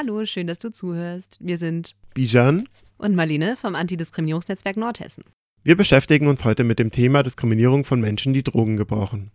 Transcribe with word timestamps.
Hallo, 0.00 0.24
schön, 0.26 0.46
dass 0.46 0.60
du 0.60 0.70
zuhörst. 0.70 1.38
Wir 1.40 1.58
sind 1.58 1.96
Bijan 2.14 2.68
und 2.98 3.16
Marlene 3.16 3.56
vom 3.56 3.74
Antidiskriminierungsnetzwerk 3.74 4.76
Nordhessen. 4.76 5.24
Wir 5.64 5.76
beschäftigen 5.76 6.28
uns 6.28 6.44
heute 6.44 6.62
mit 6.62 6.78
dem 6.78 6.92
Thema 6.92 7.24
Diskriminierung 7.24 7.84
von 7.84 8.00
Menschen, 8.00 8.32
die 8.32 8.44
Drogen 8.44 8.76
gebrauchen. 8.76 9.32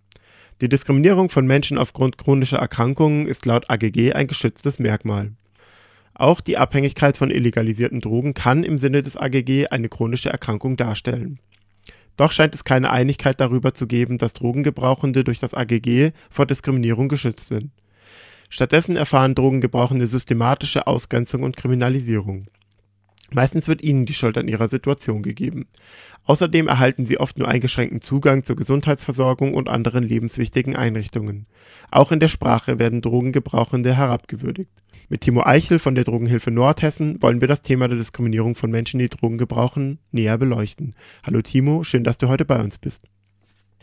Die 0.62 0.70
Diskriminierung 0.70 1.29
von 1.29 1.46
Menschen 1.46 1.78
aufgrund 1.78 2.18
chronischer 2.18 2.60
Erkrankungen 2.60 3.28
ist 3.28 3.46
laut 3.46 3.70
AGG 3.70 4.13
ein 4.13 4.28
geschütztes 4.28 4.79
Merkmal. 4.79 5.34
Auch 6.13 6.39
die 6.39 6.57
Abhängigkeit 6.57 7.18
von 7.18 7.30
illegalisierten 7.30 8.00
Drogen 8.00 8.34
kann 8.34 8.64
im 8.64 8.80
Sinne 8.80 9.02
des 9.02 9.18
AGG 9.18 9.68
eine 9.68 9.89
chronische 9.89 10.30
Erkrankung 10.30 10.77
darstellen. 10.77 11.39
Doch 12.16 12.32
scheint 12.32 12.55
es 12.55 12.64
keine 12.64 12.89
Einigkeit 12.89 13.41
darüber 13.41 13.73
zu 13.73 13.86
geben, 13.86 14.18
dass 14.18 14.32
Drogengebrauchende 14.32 15.25
durch 15.25 15.39
das 15.39 15.54
AGG 15.54 16.11
vor 16.30 16.45
Diskriminierung 16.45 17.09
geschützt 17.09 17.50
sind. 17.50 17.71
Stattdessen 18.54 18.95
erfahren 18.97 19.33
Drogengebrauchende 19.33 20.05
systematische 20.05 20.86
Ausgrenzung 20.86 21.41
und 21.41 21.57
Kriminalisierung. 21.57 22.46
Meistens 23.32 23.68
wird 23.68 23.82
ihnen 23.82 24.05
die 24.05 24.14
Schuld 24.14 24.37
an 24.37 24.47
ihrer 24.47 24.69
Situation 24.69 25.23
gegeben. 25.23 25.65
Außerdem 26.25 26.68
erhalten 26.68 27.07
sie 27.07 27.19
oft 27.19 27.39
nur 27.39 27.47
eingeschränkten 27.47 28.00
Zugang 28.00 28.43
zur 28.43 28.55
Gesundheitsversorgung 28.55 29.55
und 29.55 29.69
anderen 29.69 30.04
lebenswichtigen 30.04 30.75
Einrichtungen. 30.75 31.47
Auch 31.89 32.11
in 32.11 32.19
der 32.19 32.28
Sprache 32.28 32.78
werden 32.78 33.02
Drogengebrauchende 33.02 33.97
herabgewürdigt. 33.97 34.70
Mit 35.09 35.22
Timo 35.22 35.42
Eichel 35.44 35.80
von 35.80 35.95
der 35.95 36.03
Drogenhilfe 36.03 36.52
Nordhessen 36.52 37.20
wollen 37.23 37.42
wir 37.42 37.47
das 37.47 37.64
Thema 37.64 37.88
der 37.88 37.97
Diskriminierung 37.97 38.53
von 38.53 38.70
Menschen, 38.70 39.00
die 39.00 39.09
Drogen 39.09 39.39
gebrauchen, 39.39 39.97
näher 40.11 40.38
beleuchten. 40.38 40.94
Hallo 41.23 41.42
Timo, 41.42 41.83
schön, 41.83 42.03
dass 42.03 42.20
du 42.20 42.28
heute 42.28 42.45
bei 42.45 42.61
uns 42.61 42.78
bist. 42.78 43.08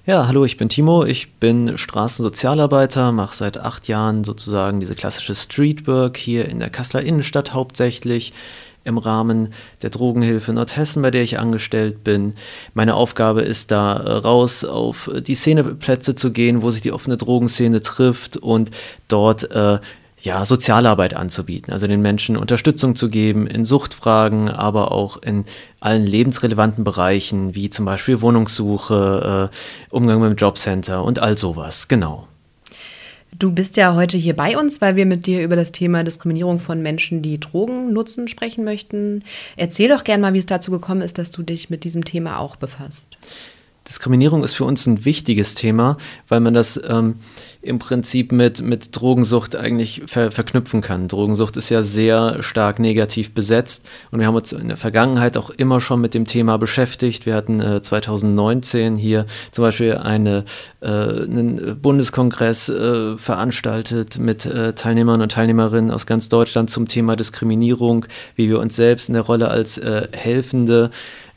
Ja, 0.06 0.26
hallo, 0.26 0.46
ich 0.46 0.56
bin 0.56 0.70
Timo, 0.70 1.04
ich 1.04 1.34
bin 1.34 1.76
Straßensozialarbeiter, 1.76 3.12
mache 3.12 3.36
seit 3.36 3.58
acht 3.58 3.86
Jahren 3.86 4.24
sozusagen 4.24 4.80
diese 4.80 4.94
klassische 4.94 5.34
Streetwork 5.34 6.16
hier 6.16 6.48
in 6.48 6.58
der 6.58 6.70
Kasseler 6.70 7.04
Innenstadt 7.04 7.52
hauptsächlich 7.52 8.32
im 8.82 8.96
Rahmen 8.96 9.52
der 9.82 9.90
Drogenhilfe 9.90 10.54
Nordhessen, 10.54 11.02
bei 11.02 11.10
der 11.10 11.22
ich 11.22 11.38
angestellt 11.38 12.02
bin. 12.02 12.32
Meine 12.72 12.94
Aufgabe 12.94 13.42
ist 13.42 13.72
da 13.72 13.98
äh, 13.98 14.10
raus 14.10 14.64
auf 14.64 15.10
die 15.20 15.34
Szeneplätze 15.34 16.14
zu 16.14 16.32
gehen, 16.32 16.62
wo 16.62 16.70
sich 16.70 16.80
die 16.80 16.92
offene 16.92 17.18
Drogenszene 17.18 17.82
trifft 17.82 18.38
und 18.38 18.70
dort 19.06 19.50
äh, 19.50 19.80
ja, 20.22 20.44
Sozialarbeit 20.44 21.14
anzubieten, 21.14 21.72
also 21.72 21.86
den 21.86 22.00
Menschen 22.00 22.36
Unterstützung 22.36 22.94
zu 22.94 23.08
geben 23.08 23.46
in 23.46 23.64
Suchtfragen, 23.64 24.48
aber 24.48 24.92
auch 24.92 25.18
in 25.22 25.44
allen 25.80 26.06
lebensrelevanten 26.06 26.84
Bereichen, 26.84 27.54
wie 27.54 27.70
zum 27.70 27.86
Beispiel 27.86 28.20
Wohnungssuche, 28.20 29.50
äh, 29.50 29.94
Umgang 29.94 30.20
mit 30.20 30.30
dem 30.30 30.36
Jobcenter 30.36 31.02
und 31.04 31.18
all 31.18 31.36
sowas, 31.36 31.88
genau. 31.88 32.28
Du 33.38 33.52
bist 33.52 33.76
ja 33.76 33.94
heute 33.94 34.18
hier 34.18 34.34
bei 34.34 34.58
uns, 34.58 34.80
weil 34.80 34.96
wir 34.96 35.06
mit 35.06 35.26
dir 35.26 35.42
über 35.42 35.56
das 35.56 35.72
Thema 35.72 36.02
Diskriminierung 36.02 36.58
von 36.58 36.82
Menschen, 36.82 37.22
die 37.22 37.38
Drogen 37.38 37.92
nutzen, 37.92 38.28
sprechen 38.28 38.64
möchten. 38.64 39.22
Erzähl 39.56 39.88
doch 39.88 40.04
gern 40.04 40.20
mal, 40.20 40.34
wie 40.34 40.38
es 40.38 40.46
dazu 40.46 40.70
gekommen 40.70 41.00
ist, 41.00 41.16
dass 41.16 41.30
du 41.30 41.42
dich 41.42 41.70
mit 41.70 41.84
diesem 41.84 42.04
Thema 42.04 42.38
auch 42.38 42.56
befasst. 42.56 43.16
Diskriminierung 43.90 44.44
ist 44.44 44.54
für 44.54 44.64
uns 44.64 44.86
ein 44.86 45.04
wichtiges 45.04 45.56
Thema, 45.56 45.96
weil 46.28 46.38
man 46.38 46.54
das 46.54 46.80
ähm, 46.88 47.16
im 47.60 47.80
Prinzip 47.80 48.30
mit, 48.30 48.62
mit 48.62 48.96
Drogensucht 48.96 49.56
eigentlich 49.56 50.02
ver 50.06 50.30
verknüpfen 50.30 50.80
kann. 50.80 51.08
Drogensucht 51.08 51.56
ist 51.56 51.70
ja 51.70 51.82
sehr 51.82 52.40
stark 52.44 52.78
negativ 52.78 53.34
besetzt 53.34 53.84
und 54.12 54.20
wir 54.20 54.28
haben 54.28 54.36
uns 54.36 54.52
in 54.52 54.68
der 54.68 54.76
Vergangenheit 54.76 55.36
auch 55.36 55.50
immer 55.50 55.80
schon 55.80 56.00
mit 56.00 56.14
dem 56.14 56.24
Thema 56.24 56.56
beschäftigt. 56.56 57.26
Wir 57.26 57.34
hatten 57.34 57.60
äh, 57.60 57.82
2019 57.82 58.94
hier 58.94 59.26
zum 59.50 59.64
Beispiel 59.64 59.94
eine, 59.94 60.44
äh, 60.80 60.86
einen 60.86 61.80
Bundeskongress 61.82 62.68
äh, 62.68 63.18
veranstaltet 63.18 64.20
mit 64.20 64.46
äh, 64.46 64.72
Teilnehmern 64.72 65.20
und 65.20 65.32
Teilnehmerinnen 65.32 65.90
aus 65.90 66.06
ganz 66.06 66.28
Deutschland 66.28 66.70
zum 66.70 66.86
Thema 66.86 67.16
Diskriminierung, 67.16 68.06
wie 68.36 68.48
wir 68.48 68.60
uns 68.60 68.76
selbst 68.76 69.08
in 69.08 69.14
der 69.14 69.24
Rolle 69.24 69.48
als 69.48 69.78
äh, 69.78 70.06
Helfende 70.12 70.90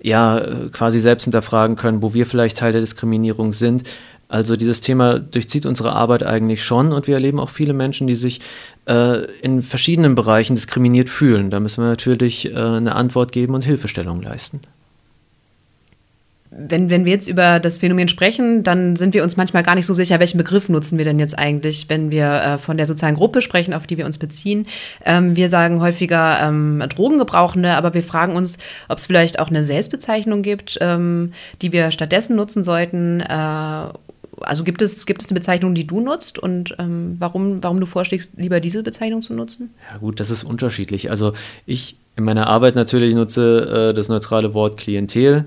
ja 0.04 0.46
quasi 0.72 1.00
selbst 1.00 1.24
hinterfragen 1.24 1.76
können, 1.76 2.04
wo 2.04 2.14
wir 2.14 2.28
vielleicht 2.28 2.58
Teil 2.58 2.74
der 2.74 2.82
Diskriminierung 2.82 3.54
sind. 3.54 3.84
Also 4.28 4.56
dieses 4.56 4.82
Thema 4.82 5.20
durchzieht 5.20 5.66
unsere 5.66 5.94
Arbeit 5.94 6.24
eigentlich 6.24 6.64
schon 6.64 6.92
und 6.92 7.08
wir 7.08 7.16
erleben 7.16 7.40
auch 7.40 7.50
viele 7.50 7.74
Menschen, 7.74 8.08
die 8.08 8.16
sich 8.16 8.42
äh, 8.88 9.24
in 9.42 9.62
verschiedenen 9.62 10.16
Bereichen 10.16 10.56
diskriminiert 10.56 11.10
fühlen. 11.10 11.50
Da 11.50 11.60
müssen 11.60 11.84
wir 11.84 11.90
natürlich 11.90 12.52
äh, 12.52 12.56
eine 12.56 12.96
Antwort 12.96 13.32
geben 13.32 13.54
und 13.54 13.64
Hilfestellung 13.64 14.22
leisten 14.22 14.62
wenn, 16.56 16.90
wenn 16.90 17.06
wir 17.06 17.14
jetzt 17.14 17.28
über 17.28 17.60
das 17.60 17.78
Phänomen 17.78 18.08
sprechen, 18.08 18.64
dann 18.64 18.96
sind 18.96 19.14
wir 19.14 19.24
uns 19.24 19.38
manchmal 19.38 19.64
gar 19.64 19.76
nicht 19.76 19.86
so 19.86 19.94
sicher, 19.94 20.20
welchen 20.20 20.38
Begriff 20.38 20.70
nutzen 20.70 20.98
wir 20.98 21.06
denn 21.06 21.20
jetzt 21.20 21.38
eigentlich, 21.38 21.86
wenn 21.90 22.12
wir 22.12 22.26
äh, 22.26 22.58
von 22.58 22.78
der 22.78 22.86
sozialen 22.86 23.16
Gruppe 23.16 23.42
sprechen, 23.42 23.74
auf 23.74 23.88
die 23.88 23.98
wir 23.98 24.06
uns 24.06 24.18
beziehen. 24.18 24.68
Ähm, 25.06 25.36
wir 25.36 25.50
sagen 25.50 25.82
häufiger 25.82 26.40
ähm, 26.42 26.84
Drogengebrauchende, 26.90 27.72
aber 27.72 27.94
wir 27.94 28.04
fragen 28.04 28.36
uns, 28.36 28.58
ob 28.88 28.98
es 28.98 29.06
vielleicht 29.06 29.40
auch 29.40 29.50
eine 29.50 29.64
Selbstbezeichnung 29.64 30.42
gibt, 30.42 30.78
ähm, 30.82 31.32
die 31.62 31.72
wir 31.72 31.92
stattdessen 31.92 32.36
nutzen 32.36 32.64
sollten. 32.64 33.22
Äh, 33.22 33.88
also 34.42 34.64
gibt 34.64 34.82
es, 34.82 35.06
gibt 35.06 35.22
es 35.22 35.30
eine 35.30 35.40
Bezeichnung, 35.40 35.74
die 35.74 35.88
du 35.88 36.02
nutzt 36.02 36.40
und 36.40 36.76
ähm, 36.80 37.16
warum, 37.20 37.64
warum 37.64 37.80
du 37.80 37.86
vorschlägst, 37.86 38.34
lieber 38.38 38.60
diese 38.60 38.84
Bezeichnung 38.84 39.22
zu 39.22 39.34
nutzen? 39.34 39.74
Ja 39.92 39.98
gut, 39.98 40.20
das 40.20 40.30
ist 40.30 40.44
unterschiedlich. 40.44 41.10
Also 41.10 41.34
ich 41.66 41.98
in 42.16 42.26
meiner 42.26 42.48
Arbeit 42.48 42.76
natürlich 42.76 43.16
nutze 43.16 43.90
äh, 43.90 43.94
das 43.94 44.08
neutrale 44.08 44.54
Wort 44.54 44.78
Klientel 44.78 45.46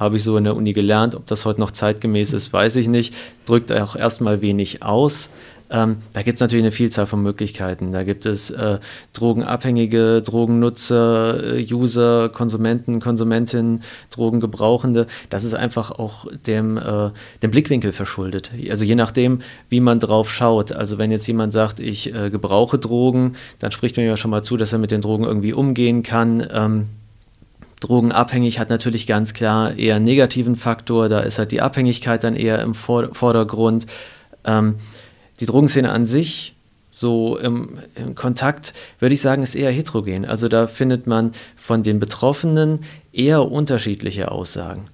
habe 0.00 0.16
ich 0.16 0.24
so 0.24 0.36
in 0.38 0.44
der 0.44 0.56
Uni 0.56 0.72
gelernt. 0.72 1.14
Ob 1.14 1.26
das 1.26 1.44
heute 1.44 1.60
noch 1.60 1.70
zeitgemäß 1.70 2.32
ist, 2.32 2.52
weiß 2.52 2.76
ich 2.76 2.88
nicht. 2.88 3.14
Drückt 3.44 3.70
auch 3.70 3.94
erstmal 3.94 4.40
wenig 4.40 4.82
aus. 4.82 5.28
Ähm, 5.72 5.98
da 6.12 6.22
gibt 6.22 6.36
es 6.36 6.40
natürlich 6.40 6.64
eine 6.64 6.72
Vielzahl 6.72 7.06
von 7.06 7.22
Möglichkeiten. 7.22 7.92
Da 7.92 8.02
gibt 8.02 8.26
es 8.26 8.50
äh, 8.50 8.78
Drogenabhängige, 9.12 10.20
Drogennutzer, 10.22 11.58
äh, 11.58 11.72
User, 11.72 12.28
Konsumenten, 12.28 12.98
Konsumentinnen, 12.98 13.82
Drogengebrauchende. 14.10 15.06
Das 15.28 15.44
ist 15.44 15.54
einfach 15.54 15.92
auch 15.92 16.26
dem, 16.46 16.76
äh, 16.76 17.10
dem 17.42 17.50
Blickwinkel 17.52 17.92
verschuldet. 17.92 18.50
Also 18.68 18.84
je 18.84 18.96
nachdem, 18.96 19.42
wie 19.68 19.80
man 19.80 20.00
drauf 20.00 20.32
schaut. 20.32 20.72
Also 20.72 20.98
wenn 20.98 21.12
jetzt 21.12 21.28
jemand 21.28 21.52
sagt, 21.52 21.78
ich 21.78 22.12
äh, 22.12 22.30
gebrauche 22.30 22.78
Drogen, 22.78 23.34
dann 23.60 23.70
spricht 23.70 23.96
mir 23.96 24.06
ja 24.06 24.16
schon 24.16 24.32
mal 24.32 24.42
zu, 24.42 24.56
dass 24.56 24.72
er 24.72 24.80
mit 24.80 24.90
den 24.90 25.02
Drogen 25.02 25.24
irgendwie 25.24 25.52
umgehen 25.52 26.02
kann. 26.02 26.48
Ähm, 26.52 26.86
Drogenabhängig 27.80 28.58
hat 28.58 28.70
natürlich 28.70 29.06
ganz 29.06 29.34
klar 29.34 29.76
eher 29.76 29.96
einen 29.96 30.04
negativen 30.04 30.56
Faktor, 30.56 31.08
da 31.08 31.20
ist 31.20 31.38
halt 31.38 31.50
die 31.50 31.62
Abhängigkeit 31.62 32.22
dann 32.22 32.36
eher 32.36 32.60
im 32.60 32.74
Vordergrund. 32.74 33.86
Ähm, 34.44 34.76
die 35.40 35.46
Drogenszene 35.46 35.90
an 35.90 36.04
sich, 36.06 36.54
so 36.90 37.38
im, 37.38 37.78
im, 37.94 38.14
Kontakt, 38.14 38.74
würde 38.98 39.14
ich 39.14 39.20
sagen, 39.22 39.42
ist 39.42 39.54
eher 39.54 39.70
heterogen. 39.70 40.26
Also 40.26 40.48
da 40.48 40.66
findet 40.66 41.06
man 41.06 41.32
von 41.56 41.82
den 41.82 42.00
Betroffenen 42.00 42.80
eher 43.12 43.50
unterschiedliche 43.50 44.30
Aussagen. 44.30 44.86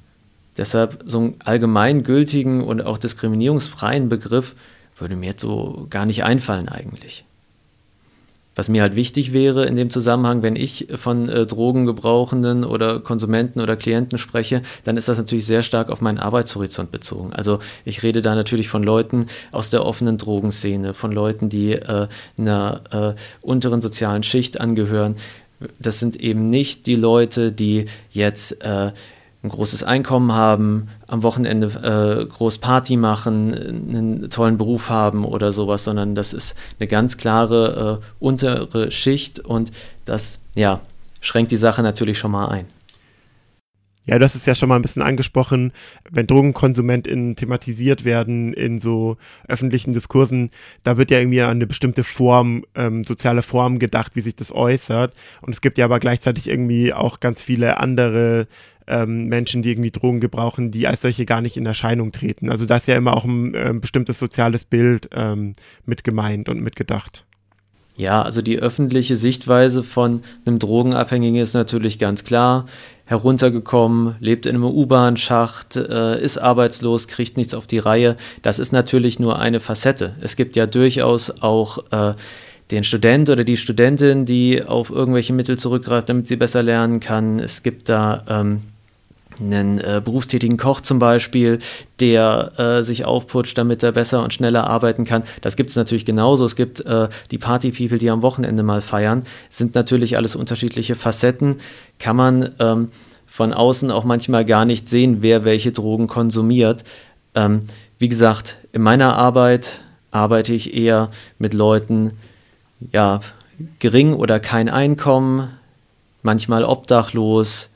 Deshalb 0.57 1.03
so 1.07 1.19
einen 1.19 1.35
allgemeingültigen 1.45 2.63
und 2.63 2.83
auch 2.83 2.99
diskriminierungsfreien 2.99 4.09
Begriff 4.09 4.55
würde 4.99 5.17
mir 5.17 5.27
jetzt 5.27 5.43
so 5.43 5.87
gar 5.91 6.07
nicht 6.07 6.25
einfallen 6.25 6.69
eigentlich. 6.69 7.25
Was 8.57 8.71
mir 8.71 8.83
halt 8.83 8.97
wichtig 8.97 9.35
wäre 9.35 9.67
in 9.67 9.77
dem 9.77 9.91
Zusammenhang, 9.91 10.43
wenn 10.43 10.57
ich 10.57 10.89
von 10.95 11.29
äh, 11.29 11.45
Drogengebrauchenden 11.45 12.65
oder 12.65 13.01
Konsumenten 13.01 13.61
oder 13.61 13.77
Klienten 13.77 14.19
spreche, 14.19 14.63
dann 14.85 14.97
ist 14.97 15.09
das 15.09 15.19
natürlich 15.19 15.45
sehr 15.45 15.63
stark 15.63 15.91
auf 15.91 16.01
meinen 16.01 16.19
Arbeitshorizont 16.19 16.91
bezogen. 16.91 17.35
Also 17.35 17.59
ich 17.85 18.03
rede 18.03 18.23
da 18.23 18.35
natürlich 18.35 18.69
von 18.69 18.83
Leuten 18.83 19.27
aus 19.53 19.69
der 19.69 19.85
offenen 19.85 20.17
Drogenszene, 20.17 20.95
von 20.95 21.13
Leuten, 21.13 21.51
die 21.51 21.73
äh, 21.73 22.09
einer 22.39 22.81
äh, 22.91 23.21
unteren 23.43 23.83
sozialen 23.83 24.23
Schicht 24.23 24.59
angehören. 24.59 25.17
Das 25.79 26.01
sind 26.01 26.17
eben 26.17 26.49
nicht 26.49 26.87
die 26.87 26.97
Leute, 26.97 27.53
die 27.53 27.87
jetzt 28.11 28.63
äh, 28.63 28.93
ein 29.47 29.51
großes 29.51 29.85
Einkommen 29.85 30.33
haben, 30.33 30.89
am 31.07 31.23
Wochenende 31.23 31.67
äh, 31.67 32.27
groß 32.27 32.59
Party 32.59 32.97
machen, 32.97 33.55
einen 33.55 34.31
tollen 34.31 34.59
Beruf 34.59 34.91
haben 34.91 35.25
oder 35.25 35.53
sowas, 35.53 35.85
sondern 35.85 36.15
das 36.15 36.33
ist 36.33 36.55
eine 36.79 36.89
ganz 36.89 37.17
klare 37.17 38.01
äh, 38.03 38.07
untere 38.19 38.91
Schicht 38.91 39.41
und 39.41 39.73
das 40.05 40.41
ja, 40.55 40.81
schränkt 41.21 41.53
die 41.53 41.57
Sache 41.57 41.83
natürlich 41.83 42.19
schon 42.19 42.33
mal 42.33 42.49
ein. 42.49 42.67
Ja, 44.09 44.21
das 44.21 44.37
ist 44.37 44.47
ja 44.47 44.55
schon 44.55 44.69
mal 44.69 44.77
ein 44.77 44.83
bisschen 44.83 45.03
angesprochen, 45.03 45.73
wenn 46.09 46.29
DrogenkonsumentInnen 46.29 47.35
thematisiert 47.35 48.05
werden 48.05 48.53
in 48.53 48.79
so 48.79 49.17
öffentlichen 49.49 49.93
Diskursen, 49.95 50.51
da 50.85 50.97
wird 50.97 51.11
ja 51.11 51.19
irgendwie 51.19 51.43
an 51.43 51.51
eine 51.51 51.67
bestimmte 51.67 52.05
Form, 52.05 52.65
ähm, 52.77 53.03
soziale 53.03 53.43
Form 53.43 53.81
gedacht, 53.81 54.13
wie 54.15 54.21
sich 54.21 54.37
das 54.37 54.53
äußert. 54.53 55.13
Und 55.43 55.53
es 55.53 55.61
gibt 55.61 55.77
ja 55.77 55.87
aber 55.87 55.99
gleichzeitig 55.99 56.49
irgendwie 56.49 56.95
auch 56.95 57.19
ganz 57.19 57.43
viele 57.43 57.81
andere 57.81 58.47
ähm, 58.87 59.27
Menschen, 59.27 59.63
die 59.63 59.71
irgendwie 59.71 59.91
Drogen 59.91 60.21
gebrauchen, 60.21 60.71
die 60.71 60.87
als 60.87 61.03
solche 61.03 61.27
gar 61.27 61.41
nicht 61.41 61.57
in 61.57 61.67
Erscheinung 61.67 62.13
treten. 62.13 62.51
Also 62.51 62.67
da 62.67 62.77
ist 62.77 62.89
ja 62.89 62.97
immer 62.97 63.17
auch 63.17 63.25
ein 63.25 63.55
äh, 63.55 63.75
bestimmtes 63.75 64.19
soziales 64.19 64.65
Bild 64.65 65.09
ähm, 65.13 65.55
mit 65.85 66.05
gemeint 66.05 66.49
und 66.49 66.61
mitgedacht. 66.61 67.25
Ja, 67.97 68.23
also 68.23 68.43
die 68.43 68.59
öffentliche 68.59 69.17
Sichtweise 69.17 69.83
von 69.83 70.21
einem 70.47 70.59
Drogenabhängigen 70.59 71.41
ist 71.41 71.55
natürlich 71.55 71.99
ganz 71.99 72.25
klar. 72.25 72.67
Heruntergekommen, 73.07 74.17
lebt 74.21 74.47
in 74.47 74.57
einem 74.57 74.65
U-Bahn-Schacht, 74.65 75.77
äh, 75.77 76.21
ist 76.21 76.39
arbeitslos, 76.39 77.09
kriegt 77.09 77.37
nichts 77.37 77.55
auf 77.55 77.67
die 77.67 77.79
Reihe. 77.79 78.17
Das 78.43 78.59
ist 78.59 78.73
natürlich 78.73 79.19
nur 79.19 79.39
eine 79.39 79.61
Facette. 79.61 80.15
Es 80.21 80.37
gibt 80.37 80.57
ja 80.57 80.67
durchaus 80.67 81.43
auch 81.43 81.79
äh, 81.91 82.15
den 82.71 82.85
Student 82.85 83.31
oder 83.31 83.45
die 83.45 83.57
Studentin, 83.57 84.27
die 84.27 84.63
auf 84.63 84.91
irgendwelche 84.91 85.33
Mittel 85.33 85.57
zurückgreift, 85.57 86.09
damit 86.09 86.29
sie 86.29 86.37
besser 86.37 86.63
lernen 86.63 87.01
kann. 87.01 87.39
Es 87.39 87.63
gibt 87.63 87.89
da 87.89 88.25
ähm, 88.29 88.63
einen 89.41 89.79
äh, 89.79 90.01
berufstätigen 90.05 90.57
Koch 90.57 90.81
zum 90.81 90.99
Beispiel, 90.99 91.59
der 92.01 92.53
äh, 92.59 92.83
sich 92.83 93.05
aufputscht, 93.05 93.57
damit 93.59 93.83
er 93.83 93.93
besser 93.93 94.23
und 94.23 94.33
schneller 94.33 94.69
arbeiten 94.69 95.05
kann. 95.05 95.23
Das 95.41 95.57
gibt 95.57 95.71
es 95.71 95.77
natürlich 95.77 96.05
genauso. 96.05 96.45
Es 96.45 96.57
gibt 96.57 96.81
äh, 96.81 97.09
die 97.31 97.39
Party-People, 97.39 97.99
die 97.99 98.11
am 98.11 98.23
Wochenende 98.23 98.63
mal 98.63 98.81
feiern. 98.81 99.25
Sind 99.51 99.75
natürlich 99.75 100.17
alles 100.17 100.37
unterschiedliche 100.37 100.95
Facetten. 100.95 101.57
Kann 101.99 102.17
man 102.17 102.55
ähm, 102.59 102.89
von 103.27 103.53
außen 103.53 103.91
auch 103.91 104.05
manchmal 104.05 104.45
gar 104.45 104.65
nicht 104.65 104.89
sehen, 104.89 105.19
wer 105.21 105.45
welche 105.45 105.73
Drogen 105.73 106.07
konsumiert. 106.07 106.85
Ähm, 107.35 107.63
wie 107.99 108.09
gesagt, 108.09 108.59
in 108.73 108.83
meiner 108.83 109.17
Arbeit 109.17 109.83
arbeite 110.11 110.55
ich 110.55 110.75
eher 110.75 111.11
mit 111.39 111.53
Leuten, 111.53 112.13
ja, 112.93 113.21
gering 113.79 114.15
oder 114.15 114.41
kein 114.41 114.69
Einkommen, 114.69 115.49
manchmal 116.23 116.65
obdachlos, 116.65 117.71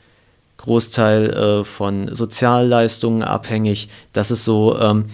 Großteil 0.61 1.31
äh, 1.31 1.65
von 1.65 2.15
Sozialleistungen 2.15 3.23
abhängig. 3.23 3.89
Das 4.13 4.31
ist 4.31 4.45
so 4.45 4.79
ähm, 4.79 5.07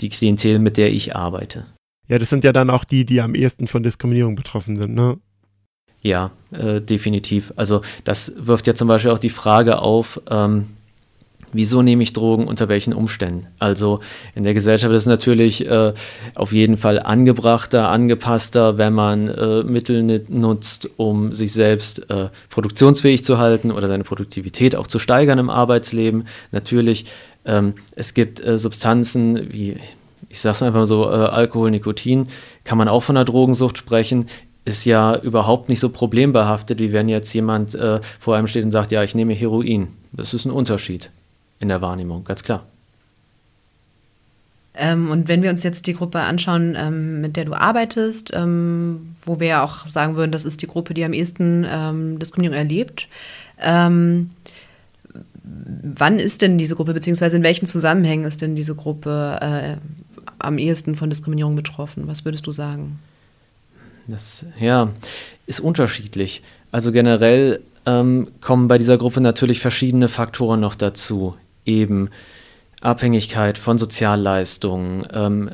die 0.00 0.08
Klientel, 0.08 0.58
mit 0.58 0.76
der 0.76 0.92
ich 0.92 1.14
arbeite. 1.14 1.66
Ja, 2.08 2.18
das 2.18 2.30
sind 2.30 2.44
ja 2.44 2.52
dann 2.52 2.70
auch 2.70 2.84
die, 2.84 3.04
die 3.04 3.20
am 3.20 3.34
ehesten 3.34 3.68
von 3.68 3.82
Diskriminierung 3.82 4.34
betroffen 4.34 4.76
sind, 4.76 4.94
ne? 4.94 5.18
Ja, 6.02 6.30
äh, 6.52 6.80
definitiv. 6.80 7.52
Also 7.56 7.82
das 8.04 8.32
wirft 8.36 8.66
ja 8.66 8.74
zum 8.74 8.88
Beispiel 8.88 9.10
auch 9.10 9.18
die 9.18 9.28
Frage 9.28 9.80
auf, 9.80 10.20
ähm, 10.30 10.66
Wieso 11.52 11.82
nehme 11.82 12.02
ich 12.02 12.12
Drogen? 12.12 12.46
Unter 12.46 12.68
welchen 12.68 12.92
Umständen? 12.92 13.46
Also 13.58 14.00
in 14.34 14.44
der 14.44 14.54
Gesellschaft 14.54 14.92
ist 14.92 15.02
es 15.02 15.06
natürlich 15.06 15.66
äh, 15.66 15.92
auf 16.34 16.52
jeden 16.52 16.76
Fall 16.76 17.00
angebrachter, 17.00 17.88
angepasster, 17.88 18.78
wenn 18.78 18.92
man 18.92 19.28
äh, 19.28 19.64
Mittel 19.64 20.24
nutzt, 20.28 20.88
um 20.96 21.32
sich 21.32 21.52
selbst 21.52 22.08
äh, 22.10 22.28
produktionsfähig 22.50 23.24
zu 23.24 23.38
halten 23.38 23.72
oder 23.72 23.88
seine 23.88 24.04
Produktivität 24.04 24.76
auch 24.76 24.86
zu 24.86 25.00
steigern 25.00 25.38
im 25.38 25.50
Arbeitsleben. 25.50 26.24
Natürlich, 26.52 27.06
ähm, 27.44 27.74
es 27.96 28.14
gibt 28.14 28.44
äh, 28.44 28.56
Substanzen 28.56 29.52
wie, 29.52 29.76
ich 30.28 30.40
sage 30.40 30.54
es 30.54 30.62
einfach 30.62 30.80
mal 30.80 30.86
so, 30.86 31.10
äh, 31.10 31.14
Alkohol, 31.14 31.72
Nikotin, 31.72 32.28
kann 32.62 32.78
man 32.78 32.88
auch 32.88 33.02
von 33.02 33.16
einer 33.16 33.24
Drogensucht 33.24 33.78
sprechen 33.78 34.26
ist 34.66 34.84
ja 34.84 35.16
überhaupt 35.16 35.70
nicht 35.70 35.80
so 35.80 35.88
problembehaftet, 35.88 36.80
wie 36.80 36.92
wenn 36.92 37.08
jetzt 37.08 37.32
jemand 37.32 37.74
äh, 37.74 37.98
vor 38.20 38.36
einem 38.36 38.46
steht 38.46 38.62
und 38.62 38.70
sagt, 38.70 38.92
ja, 38.92 39.02
ich 39.02 39.14
nehme 39.14 39.32
Heroin. 39.32 39.88
Das 40.12 40.34
ist 40.34 40.44
ein 40.44 40.50
Unterschied 40.50 41.10
in 41.60 41.68
der 41.68 41.80
Wahrnehmung, 41.80 42.24
ganz 42.24 42.42
klar. 42.42 42.64
Ähm, 44.74 45.10
und 45.10 45.28
wenn 45.28 45.42
wir 45.42 45.50
uns 45.50 45.62
jetzt 45.62 45.86
die 45.86 45.94
Gruppe 45.94 46.20
anschauen, 46.20 46.74
ähm, 46.76 47.20
mit 47.20 47.36
der 47.36 47.44
du 47.44 47.54
arbeitest, 47.54 48.32
ähm, 48.34 49.14
wo 49.22 49.40
wir 49.40 49.48
ja 49.48 49.64
auch 49.64 49.88
sagen 49.88 50.16
würden, 50.16 50.32
das 50.32 50.44
ist 50.44 50.62
die 50.62 50.66
Gruppe, 50.66 50.94
die 50.94 51.04
am 51.04 51.12
ehesten 51.12 51.66
ähm, 51.68 52.18
Diskriminierung 52.18 52.56
erlebt. 52.56 53.08
Ähm, 53.58 54.30
wann 55.42 56.18
ist 56.18 56.42
denn 56.42 56.56
diese 56.56 56.76
Gruppe, 56.76 56.94
beziehungsweise 56.94 57.36
in 57.36 57.42
welchen 57.42 57.66
Zusammenhängen 57.66 58.24
ist 58.24 58.42
denn 58.42 58.54
diese 58.54 58.74
Gruppe 58.74 59.38
äh, 59.42 59.76
am 60.38 60.56
ehesten 60.56 60.94
von 60.96 61.10
Diskriminierung 61.10 61.56
betroffen? 61.56 62.06
Was 62.06 62.24
würdest 62.24 62.46
du 62.46 62.52
sagen? 62.52 62.98
Das 64.06 64.46
ja, 64.58 64.90
ist 65.46 65.60
unterschiedlich. 65.60 66.42
Also 66.72 66.92
generell 66.92 67.60
ähm, 67.86 68.28
kommen 68.40 68.68
bei 68.68 68.78
dieser 68.78 68.98
Gruppe 68.98 69.20
natürlich 69.20 69.60
verschiedene 69.60 70.08
Faktoren 70.08 70.60
noch 70.60 70.74
dazu 70.74 71.34
eben 71.70 72.10
Abhängigkeit 72.80 73.58
von 73.58 73.78
Sozialleistungen, 73.78 75.06
ähm, 75.12 75.50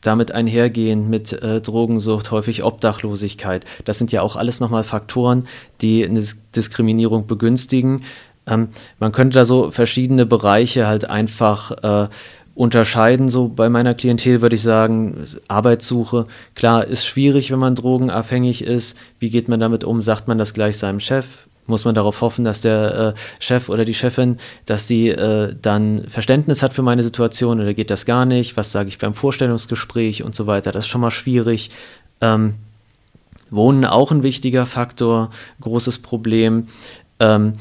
damit 0.00 0.32
einhergehend 0.32 1.10
mit 1.10 1.32
äh, 1.32 1.60
Drogensucht, 1.60 2.30
häufig 2.30 2.64
Obdachlosigkeit. 2.64 3.64
Das 3.84 3.98
sind 3.98 4.12
ja 4.12 4.22
auch 4.22 4.36
alles 4.36 4.60
nochmal 4.60 4.84
Faktoren, 4.84 5.46
die 5.82 6.04
eine 6.04 6.24
Diskriminierung 6.56 7.26
begünstigen. 7.26 8.04
Ähm, 8.46 8.68
man 8.98 9.12
könnte 9.12 9.38
da 9.38 9.44
so 9.44 9.70
verschiedene 9.70 10.24
Bereiche 10.24 10.86
halt 10.86 11.10
einfach 11.10 11.72
äh, 11.82 12.08
unterscheiden. 12.54 13.28
So 13.28 13.48
bei 13.48 13.68
meiner 13.68 13.94
Klientel 13.94 14.40
würde 14.40 14.56
ich 14.56 14.62
sagen, 14.62 15.26
Arbeitssuche, 15.48 16.26
klar, 16.54 16.86
ist 16.86 17.04
schwierig, 17.04 17.50
wenn 17.50 17.58
man 17.58 17.74
drogenabhängig 17.74 18.64
ist. 18.64 18.96
Wie 19.18 19.30
geht 19.30 19.48
man 19.48 19.60
damit 19.60 19.84
um? 19.84 20.00
Sagt 20.00 20.28
man 20.28 20.38
das 20.38 20.54
gleich 20.54 20.78
seinem 20.78 21.00
Chef? 21.00 21.46
Muss 21.66 21.84
man 21.84 21.94
darauf 21.94 22.20
hoffen, 22.20 22.44
dass 22.44 22.60
der 22.60 23.14
äh, 23.16 23.20
Chef 23.38 23.68
oder 23.68 23.84
die 23.84 23.94
Chefin, 23.94 24.38
dass 24.66 24.86
die 24.86 25.08
äh, 25.08 25.54
dann 25.60 26.08
Verständnis 26.08 26.62
hat 26.62 26.72
für 26.72 26.82
meine 26.82 27.02
Situation 27.02 27.60
oder 27.60 27.74
geht 27.74 27.90
das 27.90 28.06
gar 28.06 28.26
nicht? 28.26 28.56
Was 28.56 28.72
sage 28.72 28.88
ich 28.88 28.98
beim 28.98 29.14
Vorstellungsgespräch 29.14 30.22
und 30.22 30.34
so 30.34 30.46
weiter? 30.46 30.72
Das 30.72 30.84
ist 30.86 30.88
schon 30.88 31.00
mal 31.00 31.10
schwierig. 31.10 31.70
Ähm, 32.20 32.54
Wohnen 33.50 33.84
auch 33.84 34.12
ein 34.12 34.22
wichtiger 34.22 34.66
Faktor, 34.66 35.30
großes 35.60 35.98
Problem. 35.98 36.68
Ähm, 37.18 37.54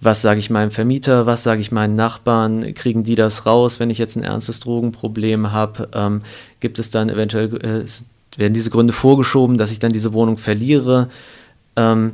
was 0.00 0.22
sage 0.22 0.40
ich 0.40 0.50
meinem 0.50 0.70
Vermieter, 0.70 1.26
was 1.26 1.42
sage 1.42 1.60
ich 1.60 1.72
meinen 1.72 1.94
Nachbarn, 1.94 2.74
kriegen 2.74 3.02
die 3.02 3.14
das 3.14 3.46
raus, 3.46 3.80
wenn 3.80 3.90
ich 3.90 3.98
jetzt 3.98 4.16
ein 4.16 4.24
ernstes 4.24 4.60
Drogenproblem 4.60 5.52
habe? 5.52 5.88
Ähm, 5.94 6.20
gibt 6.60 6.78
es 6.78 6.90
dann 6.90 7.08
eventuell, 7.08 7.54
äh, 7.56 8.38
werden 8.38 8.54
diese 8.54 8.70
Gründe 8.70 8.92
vorgeschoben, 8.92 9.56
dass 9.56 9.72
ich 9.72 9.78
dann 9.78 9.92
diese 9.92 10.12
Wohnung 10.12 10.36
verliere? 10.36 11.08
Ähm, 11.76 12.12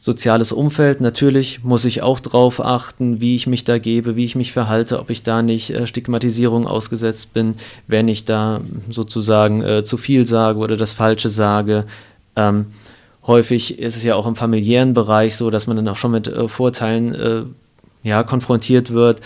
Soziales 0.00 0.52
Umfeld, 0.52 1.00
natürlich 1.00 1.64
muss 1.64 1.84
ich 1.84 2.02
auch 2.02 2.20
drauf 2.20 2.64
achten, 2.64 3.20
wie 3.20 3.34
ich 3.34 3.48
mich 3.48 3.64
da 3.64 3.78
gebe, 3.78 4.14
wie 4.14 4.24
ich 4.24 4.36
mich 4.36 4.52
verhalte, 4.52 5.00
ob 5.00 5.10
ich 5.10 5.24
da 5.24 5.42
nicht 5.42 5.70
äh, 5.70 5.88
Stigmatisierung 5.88 6.68
ausgesetzt 6.68 7.32
bin, 7.32 7.56
wenn 7.88 8.06
ich 8.06 8.24
da 8.24 8.60
sozusagen 8.90 9.62
äh, 9.62 9.82
zu 9.82 9.96
viel 9.96 10.24
sage 10.24 10.60
oder 10.60 10.76
das 10.76 10.92
Falsche 10.92 11.28
sage. 11.28 11.84
Ähm, 12.36 12.66
häufig 13.26 13.80
ist 13.80 13.96
es 13.96 14.04
ja 14.04 14.14
auch 14.14 14.26
im 14.26 14.36
familiären 14.36 14.94
Bereich 14.94 15.34
so, 15.34 15.50
dass 15.50 15.66
man 15.66 15.76
dann 15.76 15.88
auch 15.88 15.96
schon 15.96 16.12
mit 16.12 16.28
äh, 16.28 16.46
Vorteilen 16.46 17.14
äh, 17.16 17.42
ja, 18.04 18.22
konfrontiert 18.22 18.92
wird. 18.92 19.20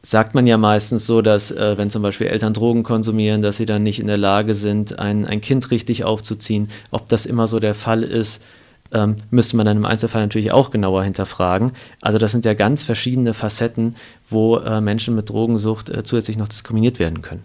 Sagt 0.00 0.34
man 0.34 0.46
ja 0.46 0.56
meistens 0.56 1.06
so, 1.06 1.20
dass 1.20 1.50
äh, 1.50 1.76
wenn 1.76 1.90
zum 1.90 2.00
Beispiel 2.00 2.28
Eltern 2.28 2.54
Drogen 2.54 2.82
konsumieren, 2.82 3.42
dass 3.42 3.58
sie 3.58 3.66
dann 3.66 3.82
nicht 3.82 4.00
in 4.00 4.06
der 4.06 4.16
Lage 4.16 4.54
sind, 4.54 4.98
ein, 4.98 5.26
ein 5.26 5.42
Kind 5.42 5.70
richtig 5.70 6.04
aufzuziehen. 6.04 6.68
Ob 6.90 7.10
das 7.10 7.26
immer 7.26 7.46
so 7.46 7.60
der 7.60 7.74
Fall 7.74 8.02
ist, 8.02 8.40
ähm, 8.92 9.16
müsste 9.30 9.56
man 9.56 9.66
dann 9.66 9.76
im 9.76 9.84
Einzelfall 9.84 10.22
natürlich 10.22 10.52
auch 10.52 10.70
genauer 10.70 11.04
hinterfragen. 11.04 11.72
Also 12.00 12.18
das 12.18 12.32
sind 12.32 12.44
ja 12.44 12.54
ganz 12.54 12.82
verschiedene 12.82 13.34
Facetten, 13.34 13.96
wo 14.28 14.58
äh, 14.58 14.80
Menschen 14.80 15.14
mit 15.14 15.28
Drogensucht 15.30 15.88
äh, 15.88 16.02
zusätzlich 16.04 16.36
noch 16.36 16.48
diskriminiert 16.48 16.98
werden 16.98 17.22
können. 17.22 17.44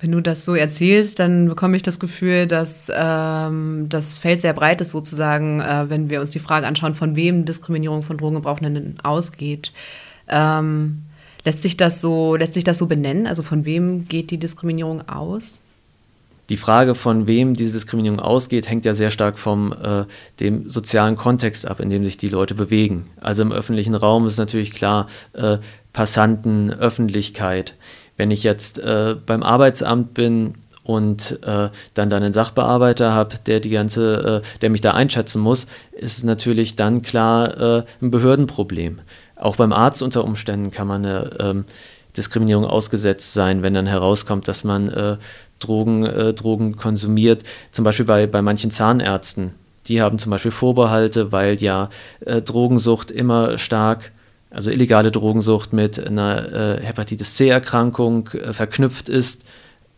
Wenn 0.00 0.12
du 0.12 0.20
das 0.20 0.44
so 0.44 0.54
erzählst, 0.54 1.18
dann 1.18 1.48
bekomme 1.48 1.76
ich 1.76 1.82
das 1.82 1.98
Gefühl, 1.98 2.46
dass 2.46 2.92
ähm, 2.94 3.86
das 3.88 4.18
Feld 4.18 4.40
sehr 4.40 4.52
breit 4.52 4.80
ist, 4.80 4.90
sozusagen, 4.90 5.60
äh, 5.60 5.88
wenn 5.88 6.10
wir 6.10 6.20
uns 6.20 6.30
die 6.30 6.40
Frage 6.40 6.66
anschauen, 6.66 6.94
von 6.94 7.16
wem 7.16 7.44
Diskriminierung 7.44 8.02
von 8.02 8.18
Drogengebrauchenden 8.18 8.98
ausgeht. 9.02 9.72
Ähm, 10.28 11.04
lässt, 11.44 11.62
sich 11.62 11.76
das 11.76 12.00
so, 12.00 12.36
lässt 12.36 12.54
sich 12.54 12.64
das 12.64 12.78
so 12.78 12.86
benennen? 12.86 13.26
Also 13.26 13.42
von 13.42 13.64
wem 13.64 14.06
geht 14.06 14.30
die 14.30 14.38
Diskriminierung 14.38 15.08
aus? 15.08 15.60
Die 16.50 16.56
Frage, 16.56 16.94
von 16.94 17.26
wem 17.26 17.54
diese 17.54 17.72
Diskriminierung 17.72 18.20
ausgeht, 18.20 18.68
hängt 18.68 18.84
ja 18.84 18.94
sehr 18.94 19.10
stark 19.10 19.38
vom 19.38 19.72
äh, 19.72 20.04
dem 20.40 20.68
sozialen 20.68 21.16
Kontext 21.16 21.66
ab, 21.66 21.80
in 21.80 21.90
dem 21.90 22.04
sich 22.04 22.16
die 22.16 22.28
Leute 22.28 22.54
bewegen. 22.54 23.10
Also 23.20 23.42
im 23.42 23.52
öffentlichen 23.52 23.94
Raum 23.94 24.26
ist 24.26 24.36
natürlich 24.36 24.72
klar 24.72 25.06
äh, 25.32 25.58
Passanten, 25.92 26.70
Öffentlichkeit. 26.72 27.74
Wenn 28.16 28.30
ich 28.30 28.42
jetzt 28.42 28.78
äh, 28.78 29.16
beim 29.24 29.42
Arbeitsamt 29.42 30.12
bin 30.12 30.54
und 30.82 31.38
äh, 31.42 31.70
dann 31.94 32.10
dann 32.10 32.22
einen 32.22 32.34
Sachbearbeiter 32.34 33.14
habe, 33.14 33.36
der 33.46 33.60
die 33.60 33.70
ganze, 33.70 34.42
äh, 34.42 34.58
der 34.60 34.70
mich 34.70 34.82
da 34.82 34.92
einschätzen 34.92 35.40
muss, 35.40 35.66
ist 35.92 36.18
es 36.18 36.24
natürlich 36.24 36.76
dann 36.76 37.00
klar 37.02 37.78
äh, 37.78 37.84
ein 38.02 38.10
Behördenproblem. 38.10 39.00
Auch 39.36 39.56
beim 39.56 39.72
Arzt 39.72 40.02
unter 40.02 40.24
Umständen 40.24 40.70
kann 40.70 40.86
man 40.86 41.04
eine 41.04 41.30
ähm, 41.40 41.64
Diskriminierung 42.16 42.64
ausgesetzt 42.64 43.32
sein, 43.32 43.62
wenn 43.62 43.74
dann 43.74 43.86
herauskommt, 43.86 44.46
dass 44.46 44.62
man 44.62 45.18
Drogen, 45.58 46.04
äh, 46.04 46.34
Drogen 46.34 46.76
konsumiert. 46.76 47.42
Zum 47.70 47.84
Beispiel 47.84 48.06
bei, 48.06 48.26
bei 48.26 48.42
manchen 48.42 48.70
Zahnärzten. 48.70 49.52
Die 49.86 50.00
haben 50.00 50.18
zum 50.18 50.30
Beispiel 50.30 50.50
Vorbehalte, 50.50 51.32
weil 51.32 51.56
ja 51.56 51.90
äh, 52.20 52.40
Drogensucht 52.40 53.10
immer 53.10 53.58
stark, 53.58 54.12
also 54.50 54.70
illegale 54.70 55.10
Drogensucht 55.10 55.72
mit 55.72 56.04
einer 56.04 56.52
äh, 56.52 56.82
Hepatitis 56.82 57.34
C-Erkrankung 57.34 58.28
äh, 58.28 58.52
verknüpft 58.52 59.08
ist. 59.08 59.42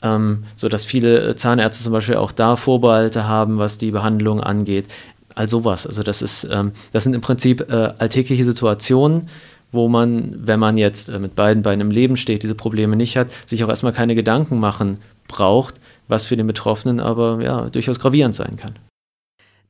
Ähm, 0.02 0.44
sodass 0.56 0.84
viele 0.84 1.30
äh, 1.30 1.36
Zahnärzte 1.36 1.82
zum 1.82 1.92
Beispiel 1.92 2.16
auch 2.16 2.30
da 2.30 2.56
Vorbehalte 2.56 3.26
haben, 3.26 3.56
was 3.58 3.78
die 3.78 3.90
Behandlung 3.90 4.40
angeht. 4.40 4.86
All 5.34 5.48
sowas. 5.48 5.86
Also 5.86 6.02
das 6.02 6.20
ist, 6.20 6.46
ähm, 6.50 6.72
das 6.92 7.04
sind 7.04 7.14
im 7.14 7.22
Prinzip 7.22 7.70
äh, 7.70 7.92
alltägliche 7.98 8.44
Situationen, 8.44 9.30
wo 9.72 9.88
man, 9.88 10.34
wenn 10.46 10.60
man 10.60 10.76
jetzt 10.76 11.08
mit 11.18 11.34
beiden 11.34 11.62
Beinen 11.62 11.80
im 11.80 11.90
Leben 11.90 12.18
steht, 12.18 12.42
diese 12.42 12.54
Probleme 12.54 12.94
nicht 12.94 13.16
hat, 13.16 13.28
sich 13.46 13.64
auch 13.64 13.68
erstmal 13.68 13.92
keine 13.92 14.14
Gedanken 14.14 14.60
machen 14.60 14.98
braucht, 15.28 15.76
was 16.08 16.26
für 16.26 16.36
den 16.36 16.46
Betroffenen 16.46 17.00
aber 17.00 17.40
ja 17.42 17.68
durchaus 17.68 17.98
gravierend 17.98 18.34
sein 18.34 18.56
kann. 18.56 18.78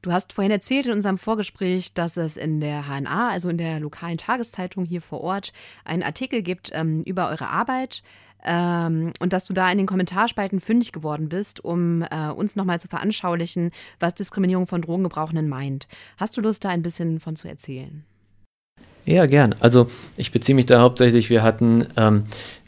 Du 0.03 0.13
hast 0.13 0.33
vorhin 0.33 0.53
erzählt 0.53 0.87
in 0.87 0.93
unserem 0.93 1.19
Vorgespräch, 1.19 1.93
dass 1.93 2.17
es 2.17 2.37
in 2.37 2.61
der 2.61 2.85
HNA, 2.87 3.31
also 3.31 3.49
in 3.49 3.59
der 3.59 3.81
lokalen 3.81 4.19
Tageszeitung 4.19 4.85
hier 4.85 5.01
vor 5.01 5.21
Ort, 5.21 5.53
einen 5.85 6.05
Artikel 6.05 6.43
gibt 6.43 6.71
ähm, 6.73 7.03
über 7.03 7.29
eure 7.29 7.49
Arbeit. 7.49 8.03
ähm, 8.45 9.13
und 9.19 9.33
dass 9.33 9.47
du 9.47 9.55
da 9.55 9.69
in 9.73 9.79
den 9.79 9.89
Kommentarspalten 9.89 10.61
fündig 10.61 10.93
geworden 10.93 11.29
bist, 11.29 11.65
um 11.65 12.03
äh, 12.03 12.29
uns 12.29 12.55
nochmal 12.55 12.81
zu 12.81 12.87
veranschaulichen, 12.87 13.73
was 13.99 14.15
Diskriminierung 14.15 14.69
von 14.69 14.83
Drogengebrauchenden 14.83 15.49
meint. 15.49 15.89
Hast 16.19 16.37
du 16.37 16.41
Lust, 16.41 16.65
da 16.65 16.69
ein 16.69 16.83
bisschen 16.83 17.19
von 17.19 17.35
zu 17.35 17.49
erzählen? 17.49 18.05
Ja, 19.07 19.27
gern. 19.27 19.55
Also 19.61 19.87
ich 20.17 20.33
beziehe 20.33 20.55
mich 20.55 20.67
da 20.67 20.81
hauptsächlich, 20.81 21.31
wir 21.31 21.45
hatten 21.45 21.87
ähm, 21.97 22.25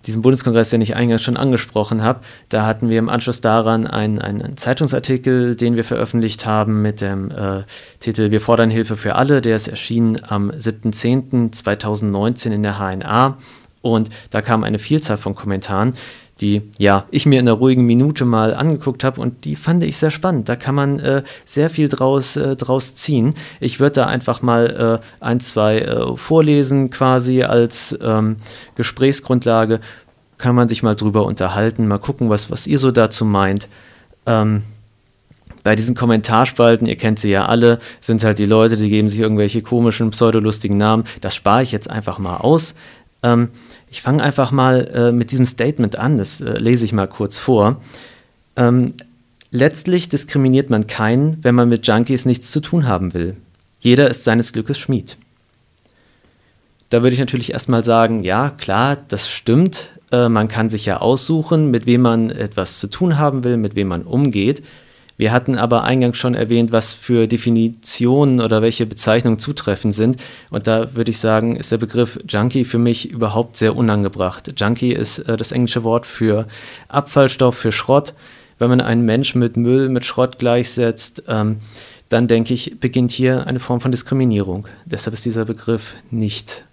diesen 0.06 0.22
Bundeskongress, 0.22 0.70
den 0.70 0.80
ich 0.80 0.96
eingangs 0.96 1.22
schon 1.22 1.36
angesprochen 1.36 2.02
habe, 2.02 2.20
da 2.48 2.66
hatten 2.66 2.88
wir 2.88 2.98
im 2.98 3.08
Anschluss 3.08 3.40
daran 3.40 3.86
einen, 3.86 4.18
einen 4.18 4.56
Zeitungsartikel, 4.56 5.54
den 5.54 5.76
wir 5.76 5.84
veröffentlicht 5.84 6.46
haben 6.46 6.82
mit 6.82 7.00
dem 7.00 7.30
äh, 7.30 7.62
Titel 7.98 8.30
Wir 8.30 8.40
fordern 8.40 8.70
Hilfe 8.70 8.96
für 8.96 9.16
alle. 9.16 9.40
Der 9.40 9.56
ist 9.56 9.68
erschienen 9.68 10.18
am 10.26 10.50
7.10.2019 10.50 12.50
in 12.50 12.62
der 12.62 12.78
HNA 12.78 13.36
und 13.82 14.10
da 14.30 14.42
kam 14.42 14.64
eine 14.64 14.78
Vielzahl 14.78 15.18
von 15.18 15.34
Kommentaren, 15.34 15.94
die 16.40 16.62
ja 16.78 17.04
ich 17.10 17.26
mir 17.26 17.40
in 17.40 17.48
einer 17.48 17.56
ruhigen 17.56 17.84
Minute 17.84 18.24
mal 18.24 18.54
angeguckt 18.54 19.04
habe 19.04 19.20
und 19.20 19.44
die 19.44 19.56
fand 19.56 19.82
ich 19.82 19.98
sehr 19.98 20.10
spannend. 20.10 20.48
Da 20.48 20.56
kann 20.56 20.74
man 20.74 20.98
äh, 21.00 21.22
sehr 21.44 21.70
viel 21.70 21.88
draus, 21.88 22.36
äh, 22.36 22.56
draus 22.56 22.94
ziehen. 22.94 23.34
Ich 23.60 23.80
würde 23.80 23.94
da 23.96 24.06
einfach 24.06 24.42
mal 24.42 25.00
äh, 25.00 25.24
ein, 25.24 25.40
zwei 25.40 25.78
äh, 25.78 26.16
vorlesen 26.16 26.90
quasi 26.90 27.42
als 27.42 27.96
ähm, 28.02 28.36
Gesprächsgrundlage. 28.76 29.80
Kann 30.38 30.54
man 30.54 30.68
sich 30.68 30.82
mal 30.82 30.94
drüber 30.94 31.26
unterhalten, 31.26 31.88
mal 31.88 31.98
gucken, 31.98 32.30
was, 32.30 32.50
was 32.50 32.66
ihr 32.66 32.78
so 32.78 32.90
dazu 32.90 33.24
meint. 33.24 33.68
Ähm, 34.26 34.62
bei 35.64 35.76
diesen 35.76 35.94
Kommentarspalten, 35.94 36.86
ihr 36.86 36.96
kennt 36.96 37.18
sie 37.18 37.30
ja 37.30 37.46
alle, 37.46 37.78
sind 38.00 38.24
halt 38.24 38.38
die 38.38 38.46
Leute, 38.46 38.76
die 38.76 38.88
geben 38.88 39.08
sich 39.08 39.18
irgendwelche 39.18 39.60
komischen, 39.60 40.10
pseudolustigen 40.10 40.76
Namen. 40.76 41.04
Das 41.20 41.34
spare 41.34 41.62
ich 41.62 41.72
jetzt 41.72 41.90
einfach 41.90 42.18
mal 42.18 42.38
aus. 42.38 42.74
Ähm, 43.22 43.50
ich 43.90 44.02
fange 44.02 44.22
einfach 44.22 44.50
mal 44.50 44.86
äh, 44.94 45.12
mit 45.12 45.30
diesem 45.30 45.46
Statement 45.46 45.96
an, 45.96 46.16
das 46.16 46.40
äh, 46.40 46.58
lese 46.58 46.84
ich 46.84 46.92
mal 46.92 47.08
kurz 47.08 47.38
vor. 47.38 47.80
Ähm, 48.56 48.94
letztlich 49.50 50.08
diskriminiert 50.08 50.70
man 50.70 50.86
keinen, 50.86 51.42
wenn 51.42 51.54
man 51.54 51.68
mit 51.68 51.86
Junkies 51.86 52.26
nichts 52.26 52.50
zu 52.50 52.60
tun 52.60 52.86
haben 52.86 53.14
will. 53.14 53.36
Jeder 53.80 54.08
ist 54.08 54.24
seines 54.24 54.52
Glückes 54.52 54.78
Schmied. 54.78 55.16
Da 56.90 57.02
würde 57.02 57.14
ich 57.14 57.20
natürlich 57.20 57.52
erstmal 57.52 57.84
sagen, 57.84 58.24
ja, 58.24 58.50
klar, 58.50 58.96
das 59.08 59.30
stimmt. 59.30 59.90
Äh, 60.10 60.28
man 60.28 60.48
kann 60.48 60.70
sich 60.70 60.86
ja 60.86 60.98
aussuchen, 60.98 61.70
mit 61.70 61.86
wem 61.86 62.02
man 62.02 62.30
etwas 62.30 62.78
zu 62.78 62.88
tun 62.88 63.18
haben 63.18 63.44
will, 63.44 63.56
mit 63.56 63.74
wem 63.74 63.88
man 63.88 64.02
umgeht. 64.02 64.62
Wir 65.18 65.32
hatten 65.32 65.58
aber 65.58 65.82
eingangs 65.82 66.16
schon 66.16 66.34
erwähnt, 66.34 66.70
was 66.70 66.94
für 66.94 67.26
Definitionen 67.26 68.40
oder 68.40 68.62
welche 68.62 68.86
Bezeichnungen 68.86 69.40
zutreffend 69.40 69.92
sind. 69.92 70.22
Und 70.50 70.68
da 70.68 70.94
würde 70.94 71.10
ich 71.10 71.18
sagen, 71.18 71.56
ist 71.56 71.72
der 71.72 71.78
Begriff 71.78 72.18
Junkie 72.28 72.64
für 72.64 72.78
mich 72.78 73.10
überhaupt 73.10 73.56
sehr 73.56 73.76
unangebracht. 73.76 74.54
Junkie 74.56 74.92
ist 74.92 75.18
äh, 75.18 75.36
das 75.36 75.50
englische 75.50 75.82
Wort 75.82 76.06
für 76.06 76.46
Abfallstoff, 76.86 77.56
für 77.56 77.72
Schrott. 77.72 78.14
Wenn 78.60 78.70
man 78.70 78.80
einen 78.80 79.04
Menschen 79.04 79.40
mit 79.40 79.56
Müll, 79.56 79.88
mit 79.88 80.04
Schrott 80.04 80.38
gleichsetzt, 80.38 81.24
ähm, 81.26 81.56
dann 82.08 82.28
denke 82.28 82.54
ich, 82.54 82.78
beginnt 82.78 83.10
hier 83.10 83.46
eine 83.48 83.58
Form 83.58 83.80
von 83.80 83.90
Diskriminierung. 83.90 84.68
Deshalb 84.84 85.14
ist 85.14 85.24
dieser 85.24 85.44
Begriff 85.44 85.96
nicht, 86.12 86.64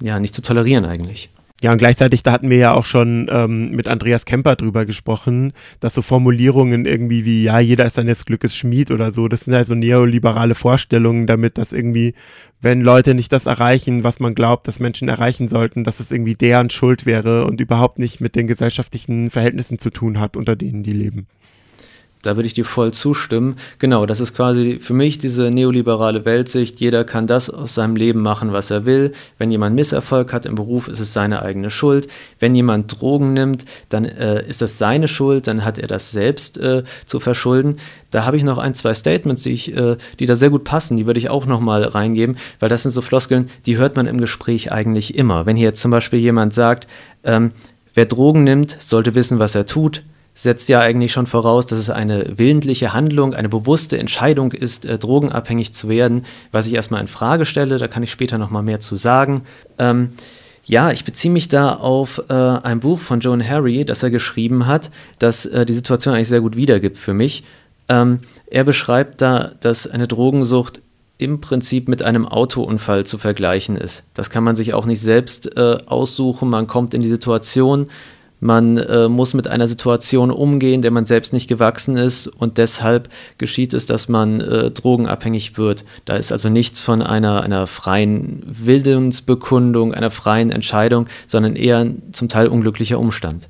ja, 0.00 0.18
nicht 0.18 0.34
zu 0.34 0.42
tolerieren 0.42 0.84
eigentlich. 0.84 1.30
Ja, 1.62 1.70
und 1.70 1.78
gleichzeitig, 1.78 2.24
da 2.24 2.32
hatten 2.32 2.50
wir 2.50 2.56
ja 2.56 2.74
auch 2.74 2.84
schon 2.84 3.28
ähm, 3.30 3.70
mit 3.70 3.86
Andreas 3.86 4.24
Kemper 4.24 4.56
drüber 4.56 4.84
gesprochen, 4.84 5.52
dass 5.78 5.94
so 5.94 6.02
Formulierungen 6.02 6.86
irgendwie 6.86 7.24
wie, 7.24 7.44
ja, 7.44 7.60
jeder 7.60 7.86
ist 7.86 7.94
seines 7.94 8.24
Glückes 8.24 8.56
Schmied 8.56 8.90
oder 8.90 9.12
so, 9.12 9.28
das 9.28 9.42
sind 9.42 9.54
halt 9.54 9.68
so 9.68 9.76
neoliberale 9.76 10.56
Vorstellungen 10.56 11.28
damit, 11.28 11.58
dass 11.58 11.72
irgendwie, 11.72 12.14
wenn 12.60 12.80
Leute 12.80 13.14
nicht 13.14 13.32
das 13.32 13.46
erreichen, 13.46 14.02
was 14.02 14.18
man 14.18 14.34
glaubt, 14.34 14.66
dass 14.66 14.80
Menschen 14.80 15.08
erreichen 15.08 15.48
sollten, 15.48 15.84
dass 15.84 16.00
es 16.00 16.10
irgendwie 16.10 16.34
deren 16.34 16.68
Schuld 16.68 17.06
wäre 17.06 17.44
und 17.44 17.60
überhaupt 17.60 18.00
nicht 18.00 18.20
mit 18.20 18.34
den 18.34 18.48
gesellschaftlichen 18.48 19.30
Verhältnissen 19.30 19.78
zu 19.78 19.90
tun 19.90 20.18
hat, 20.18 20.36
unter 20.36 20.56
denen 20.56 20.82
die 20.82 20.92
leben. 20.92 21.28
Da 22.22 22.36
würde 22.36 22.46
ich 22.46 22.54
dir 22.54 22.64
voll 22.64 22.92
zustimmen. 22.92 23.56
Genau, 23.80 24.06
das 24.06 24.20
ist 24.20 24.34
quasi 24.34 24.78
für 24.78 24.94
mich 24.94 25.18
diese 25.18 25.50
neoliberale 25.50 26.24
Weltsicht. 26.24 26.78
Jeder 26.78 27.02
kann 27.04 27.26
das 27.26 27.50
aus 27.50 27.74
seinem 27.74 27.96
Leben 27.96 28.22
machen, 28.22 28.52
was 28.52 28.70
er 28.70 28.84
will. 28.84 29.10
Wenn 29.38 29.50
jemand 29.50 29.74
Misserfolg 29.74 30.32
hat 30.32 30.46
im 30.46 30.54
Beruf, 30.54 30.86
ist 30.86 31.00
es 31.00 31.12
seine 31.12 31.42
eigene 31.42 31.70
Schuld. 31.70 32.06
Wenn 32.38 32.54
jemand 32.54 33.00
Drogen 33.00 33.32
nimmt, 33.32 33.64
dann 33.88 34.04
äh, 34.04 34.48
ist 34.48 34.62
das 34.62 34.78
seine 34.78 35.08
Schuld, 35.08 35.48
dann 35.48 35.64
hat 35.64 35.80
er 35.80 35.88
das 35.88 36.12
selbst 36.12 36.58
äh, 36.58 36.84
zu 37.06 37.18
verschulden. 37.18 37.78
Da 38.10 38.24
habe 38.24 38.36
ich 38.36 38.44
noch 38.44 38.58
ein, 38.58 38.74
zwei 38.74 38.94
Statements, 38.94 39.42
die, 39.42 39.52
ich, 39.52 39.76
äh, 39.76 39.96
die 40.20 40.26
da 40.26 40.36
sehr 40.36 40.50
gut 40.50 40.62
passen, 40.62 40.96
die 40.96 41.06
würde 41.06 41.18
ich 41.18 41.28
auch 41.28 41.46
nochmal 41.46 41.82
reingeben, 41.82 42.36
weil 42.60 42.68
das 42.68 42.84
sind 42.84 42.92
so 42.92 43.02
Floskeln, 43.02 43.50
die 43.66 43.78
hört 43.78 43.96
man 43.96 44.06
im 44.06 44.18
Gespräch 44.18 44.70
eigentlich 44.70 45.16
immer. 45.16 45.44
Wenn 45.44 45.56
hier 45.56 45.68
jetzt 45.68 45.80
zum 45.80 45.90
Beispiel 45.90 46.20
jemand 46.20 46.54
sagt, 46.54 46.86
ähm, 47.24 47.50
wer 47.94 48.06
Drogen 48.06 48.44
nimmt, 48.44 48.76
sollte 48.78 49.16
wissen, 49.16 49.40
was 49.40 49.56
er 49.56 49.66
tut 49.66 50.04
setzt 50.34 50.68
ja 50.68 50.80
eigentlich 50.80 51.12
schon 51.12 51.26
voraus, 51.26 51.66
dass 51.66 51.78
es 51.78 51.90
eine 51.90 52.38
willentliche 52.38 52.92
Handlung, 52.92 53.34
eine 53.34 53.48
bewusste 53.48 53.98
Entscheidung 53.98 54.52
ist, 54.52 54.84
äh, 54.84 54.98
drogenabhängig 54.98 55.74
zu 55.74 55.88
werden, 55.88 56.24
was 56.50 56.66
ich 56.66 56.74
erstmal 56.74 57.00
in 57.00 57.08
Frage 57.08 57.44
stelle. 57.44 57.78
Da 57.78 57.88
kann 57.88 58.02
ich 58.02 58.10
später 58.10 58.38
nochmal 58.38 58.62
mehr 58.62 58.80
zu 58.80 58.96
sagen. 58.96 59.42
Ähm, 59.78 60.10
ja, 60.64 60.90
ich 60.90 61.04
beziehe 61.04 61.32
mich 61.32 61.48
da 61.48 61.74
auf 61.74 62.22
äh, 62.28 62.32
ein 62.32 62.80
Buch 62.80 62.98
von 62.98 63.20
Joan 63.20 63.46
Harry, 63.46 63.84
das 63.84 64.02
er 64.02 64.10
geschrieben 64.10 64.66
hat, 64.66 64.90
das 65.18 65.44
äh, 65.44 65.66
die 65.66 65.74
Situation 65.74 66.14
eigentlich 66.14 66.28
sehr 66.28 66.40
gut 66.40 66.56
wiedergibt 66.56 66.98
für 66.98 67.14
mich. 67.14 67.44
Ähm, 67.88 68.20
er 68.46 68.64
beschreibt 68.64 69.20
da, 69.20 69.52
dass 69.60 69.86
eine 69.86 70.06
Drogensucht 70.06 70.80
im 71.18 71.40
Prinzip 71.40 71.88
mit 71.88 72.02
einem 72.02 72.26
Autounfall 72.26 73.04
zu 73.04 73.18
vergleichen 73.18 73.76
ist. 73.76 74.02
Das 74.14 74.30
kann 74.30 74.44
man 74.44 74.56
sich 74.56 74.74
auch 74.74 74.86
nicht 74.86 75.00
selbst 75.00 75.56
äh, 75.56 75.78
aussuchen. 75.86 76.48
Man 76.48 76.66
kommt 76.66 76.94
in 76.94 77.00
die 77.00 77.08
Situation, 77.08 77.88
man 78.42 78.76
äh, 78.76 79.08
muss 79.08 79.34
mit 79.34 79.46
einer 79.46 79.68
Situation 79.68 80.32
umgehen, 80.32 80.82
der 80.82 80.90
man 80.90 81.06
selbst 81.06 81.32
nicht 81.32 81.46
gewachsen 81.46 81.96
ist 81.96 82.26
und 82.26 82.58
deshalb 82.58 83.08
geschieht 83.38 83.72
es, 83.72 83.86
dass 83.86 84.08
man 84.08 84.40
äh, 84.40 84.72
drogenabhängig 84.72 85.56
wird. 85.56 85.84
Da 86.06 86.16
ist 86.16 86.32
also 86.32 86.48
nichts 86.48 86.80
von 86.80 87.02
einer, 87.02 87.44
einer 87.44 87.68
freien 87.68 88.42
Willensbekundung, 88.44 89.94
einer 89.94 90.10
freien 90.10 90.50
Entscheidung, 90.50 91.06
sondern 91.28 91.54
eher 91.54 91.78
ein 91.78 92.02
zum 92.10 92.28
Teil 92.28 92.48
unglücklicher 92.48 92.98
Umstand. 92.98 93.48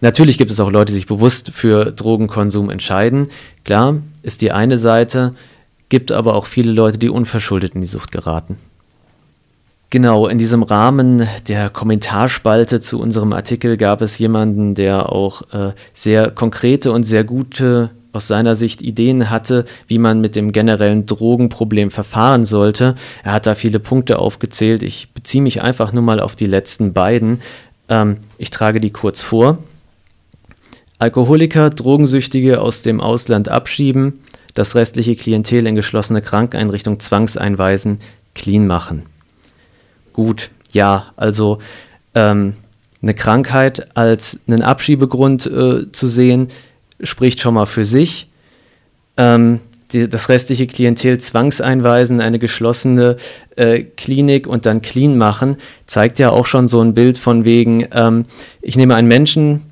Natürlich 0.00 0.38
gibt 0.38 0.52
es 0.52 0.60
auch 0.60 0.70
Leute, 0.70 0.92
die 0.92 0.98
sich 0.98 1.06
bewusst 1.06 1.50
für 1.52 1.86
Drogenkonsum 1.90 2.70
entscheiden. 2.70 3.30
Klar, 3.64 3.96
ist 4.22 4.40
die 4.40 4.52
eine 4.52 4.78
Seite, 4.78 5.34
gibt 5.88 6.12
aber 6.12 6.36
auch 6.36 6.46
viele 6.46 6.70
Leute, 6.70 6.98
die 6.98 7.08
unverschuldet 7.08 7.74
in 7.74 7.80
die 7.80 7.88
Sucht 7.88 8.12
geraten. 8.12 8.56
Genau, 9.90 10.26
in 10.26 10.36
diesem 10.36 10.62
Rahmen 10.64 11.26
der 11.48 11.70
Kommentarspalte 11.70 12.80
zu 12.80 13.00
unserem 13.00 13.32
Artikel 13.32 13.78
gab 13.78 14.02
es 14.02 14.18
jemanden, 14.18 14.74
der 14.74 15.10
auch 15.10 15.40
äh, 15.50 15.72
sehr 15.94 16.30
konkrete 16.30 16.92
und 16.92 17.04
sehr 17.04 17.24
gute 17.24 17.88
aus 18.12 18.28
seiner 18.28 18.54
Sicht 18.54 18.82
Ideen 18.82 19.30
hatte, 19.30 19.64
wie 19.86 19.98
man 19.98 20.20
mit 20.20 20.36
dem 20.36 20.52
generellen 20.52 21.06
Drogenproblem 21.06 21.90
verfahren 21.90 22.44
sollte. 22.44 22.96
Er 23.24 23.32
hat 23.32 23.46
da 23.46 23.54
viele 23.54 23.80
Punkte 23.80 24.18
aufgezählt. 24.18 24.82
Ich 24.82 25.10
beziehe 25.14 25.42
mich 25.42 25.62
einfach 25.62 25.94
nur 25.94 26.02
mal 26.02 26.20
auf 26.20 26.36
die 26.36 26.46
letzten 26.46 26.92
beiden. 26.92 27.40
Ähm, 27.88 28.18
ich 28.36 28.50
trage 28.50 28.80
die 28.80 28.90
kurz 28.90 29.22
vor. 29.22 29.56
Alkoholiker, 30.98 31.70
Drogensüchtige 31.70 32.60
aus 32.60 32.82
dem 32.82 33.00
Ausland 33.00 33.48
abschieben, 33.48 34.20
das 34.52 34.74
restliche 34.74 35.16
Klientel 35.16 35.66
in 35.66 35.76
geschlossene 35.76 36.20
Krankeinrichtungen 36.20 37.00
zwangseinweisen, 37.00 38.00
clean 38.34 38.66
machen 38.66 39.04
gut, 40.18 40.50
ja, 40.72 41.12
also 41.16 41.58
ähm, 42.16 42.54
eine 43.00 43.14
Krankheit 43.14 43.96
als 43.96 44.40
einen 44.48 44.62
Abschiebegrund 44.62 45.46
äh, 45.46 45.92
zu 45.92 46.08
sehen, 46.08 46.48
spricht 47.00 47.38
schon 47.38 47.54
mal 47.54 47.66
für 47.66 47.84
sich. 47.84 48.28
Ähm, 49.16 49.60
die, 49.92 50.08
das 50.08 50.28
restliche 50.28 50.66
Klientel 50.66 51.18
zwangseinweisen, 51.18 52.20
eine 52.20 52.40
geschlossene 52.40 53.16
äh, 53.54 53.84
Klinik 53.84 54.48
und 54.48 54.66
dann 54.66 54.82
clean 54.82 55.16
machen, 55.16 55.56
zeigt 55.86 56.18
ja 56.18 56.30
auch 56.30 56.46
schon 56.46 56.66
so 56.66 56.80
ein 56.80 56.94
Bild 56.94 57.16
von 57.16 57.44
wegen, 57.44 57.86
ähm, 57.92 58.24
ich 58.60 58.76
nehme 58.76 58.96
einen 58.96 59.06
Menschen, 59.06 59.62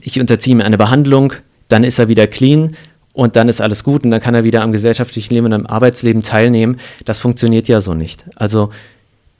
ich 0.00 0.18
unterziehe 0.18 0.56
ihm 0.56 0.60
eine 0.60 0.76
Behandlung, 0.76 1.34
dann 1.68 1.84
ist 1.84 2.00
er 2.00 2.08
wieder 2.08 2.26
clean 2.26 2.74
und 3.12 3.36
dann 3.36 3.48
ist 3.48 3.60
alles 3.60 3.84
gut 3.84 4.02
und 4.02 4.10
dann 4.10 4.20
kann 4.20 4.34
er 4.34 4.42
wieder 4.42 4.62
am 4.62 4.72
gesellschaftlichen 4.72 5.32
Leben 5.32 5.46
und 5.46 5.52
am 5.52 5.66
Arbeitsleben 5.66 6.22
teilnehmen. 6.22 6.80
Das 7.04 7.20
funktioniert 7.20 7.68
ja 7.68 7.80
so 7.80 7.94
nicht. 7.94 8.24
Also 8.34 8.70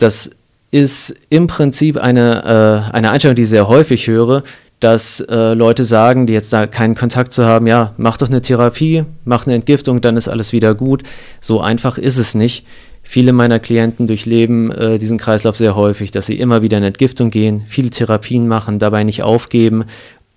das 0.02 0.30
ist 0.72 1.14
im 1.28 1.46
Prinzip 1.46 1.96
eine, 1.96 2.88
äh, 2.90 2.94
eine 2.94 3.10
Einstellung, 3.10 3.36
die 3.36 3.42
ich 3.42 3.48
sehr 3.48 3.68
häufig 3.68 4.08
höre, 4.08 4.42
dass 4.80 5.20
äh, 5.20 5.54
Leute 5.54 5.84
sagen, 5.84 6.26
die 6.26 6.32
jetzt 6.32 6.52
da 6.52 6.66
keinen 6.66 6.96
Kontakt 6.96 7.32
zu 7.32 7.46
haben, 7.46 7.68
ja, 7.68 7.92
mach 7.98 8.16
doch 8.16 8.28
eine 8.28 8.42
Therapie, 8.42 9.04
mach 9.24 9.46
eine 9.46 9.54
Entgiftung, 9.54 10.00
dann 10.00 10.16
ist 10.16 10.26
alles 10.26 10.52
wieder 10.52 10.74
gut. 10.74 11.04
So 11.40 11.60
einfach 11.60 11.98
ist 11.98 12.18
es 12.18 12.34
nicht. 12.34 12.66
Viele 13.04 13.32
meiner 13.32 13.60
Klienten 13.60 14.06
durchleben 14.08 14.72
äh, 14.72 14.98
diesen 14.98 15.18
Kreislauf 15.18 15.56
sehr 15.56 15.76
häufig, 15.76 16.10
dass 16.10 16.26
sie 16.26 16.38
immer 16.38 16.62
wieder 16.62 16.78
in 16.78 16.84
Entgiftung 16.84 17.30
gehen, 17.30 17.64
viele 17.68 17.90
Therapien 17.90 18.48
machen, 18.48 18.80
dabei 18.80 19.04
nicht 19.04 19.22
aufgeben 19.22 19.84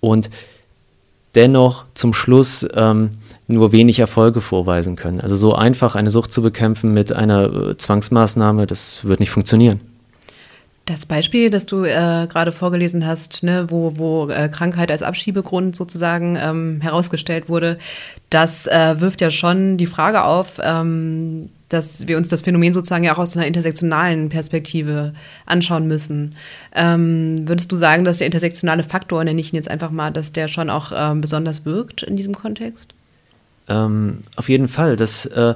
und 0.00 0.30
dennoch 1.34 1.86
zum 1.94 2.14
Schluss 2.14 2.66
ähm, 2.74 3.10
nur 3.48 3.72
wenig 3.72 3.98
Erfolge 3.98 4.40
vorweisen 4.40 4.96
können. 4.96 5.20
Also 5.20 5.36
so 5.36 5.54
einfach 5.54 5.94
eine 5.94 6.10
Sucht 6.10 6.32
zu 6.32 6.42
bekämpfen 6.42 6.92
mit 6.92 7.12
einer 7.12 7.70
äh, 7.70 7.76
Zwangsmaßnahme, 7.76 8.66
das 8.66 9.04
wird 9.04 9.20
nicht 9.20 9.30
funktionieren. 9.30 9.80
Das 10.86 11.04
Beispiel, 11.04 11.50
das 11.50 11.66
du 11.66 11.82
äh, 11.84 12.28
gerade 12.28 12.52
vorgelesen 12.52 13.04
hast, 13.04 13.42
ne, 13.42 13.66
wo, 13.70 13.94
wo 13.96 14.28
äh, 14.28 14.48
Krankheit 14.48 14.92
als 14.92 15.02
Abschiebegrund 15.02 15.74
sozusagen 15.74 16.38
ähm, 16.40 16.80
herausgestellt 16.80 17.48
wurde, 17.48 17.78
das 18.30 18.68
äh, 18.68 19.00
wirft 19.00 19.20
ja 19.20 19.30
schon 19.30 19.78
die 19.78 19.88
Frage 19.88 20.22
auf, 20.22 20.60
ähm, 20.62 21.50
dass 21.70 22.06
wir 22.06 22.16
uns 22.16 22.28
das 22.28 22.42
Phänomen 22.42 22.72
sozusagen 22.72 23.02
ja 23.02 23.14
auch 23.14 23.18
aus 23.18 23.36
einer 23.36 23.48
intersektionalen 23.48 24.28
Perspektive 24.28 25.12
anschauen 25.44 25.88
müssen. 25.88 26.36
Ähm, 26.72 27.48
würdest 27.48 27.72
du 27.72 27.76
sagen, 27.76 28.04
dass 28.04 28.18
der 28.18 28.26
intersektionale 28.26 28.84
Faktor, 28.84 29.24
nenne 29.24 29.40
ich 29.40 29.52
ihn 29.52 29.56
jetzt 29.56 29.70
einfach 29.70 29.90
mal, 29.90 30.12
dass 30.12 30.30
der 30.30 30.46
schon 30.46 30.70
auch 30.70 30.92
ähm, 30.94 31.20
besonders 31.20 31.64
wirkt 31.64 32.04
in 32.04 32.16
diesem 32.16 32.34
Kontext? 32.34 32.94
Ähm, 33.68 34.18
auf 34.36 34.48
jeden 34.48 34.68
Fall, 34.68 34.96
das 34.96 35.26
äh, 35.26 35.54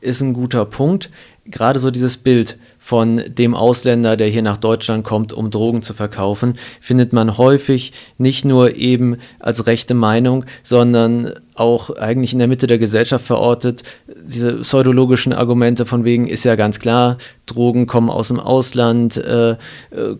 ist 0.00 0.20
ein 0.20 0.32
guter 0.32 0.64
Punkt. 0.64 1.10
Gerade 1.44 1.80
so 1.80 1.90
dieses 1.90 2.16
Bild, 2.16 2.58
von 2.90 3.22
dem 3.28 3.54
Ausländer, 3.54 4.16
der 4.16 4.26
hier 4.26 4.42
nach 4.42 4.56
Deutschland 4.56 5.04
kommt, 5.04 5.32
um 5.32 5.50
Drogen 5.50 5.82
zu 5.82 5.94
verkaufen, 5.94 6.54
findet 6.80 7.12
man 7.12 7.38
häufig 7.38 7.92
nicht 8.18 8.44
nur 8.44 8.74
eben 8.74 9.18
als 9.38 9.66
rechte 9.66 9.94
Meinung, 9.94 10.44
sondern 10.64 11.32
auch 11.60 11.90
eigentlich 11.90 12.32
in 12.32 12.38
der 12.38 12.48
Mitte 12.48 12.66
der 12.66 12.78
Gesellschaft 12.78 13.24
verortet. 13.24 13.82
Diese 14.24 14.54
pseudologischen 14.56 15.32
Argumente 15.32 15.86
von 15.86 16.04
wegen 16.04 16.26
ist 16.26 16.44
ja 16.44 16.56
ganz 16.56 16.80
klar, 16.80 17.18
Drogen 17.46 17.86
kommen 17.86 18.10
aus 18.10 18.28
dem 18.28 18.40
Ausland, 18.40 19.16
äh, 19.16 19.50
äh, 19.50 19.56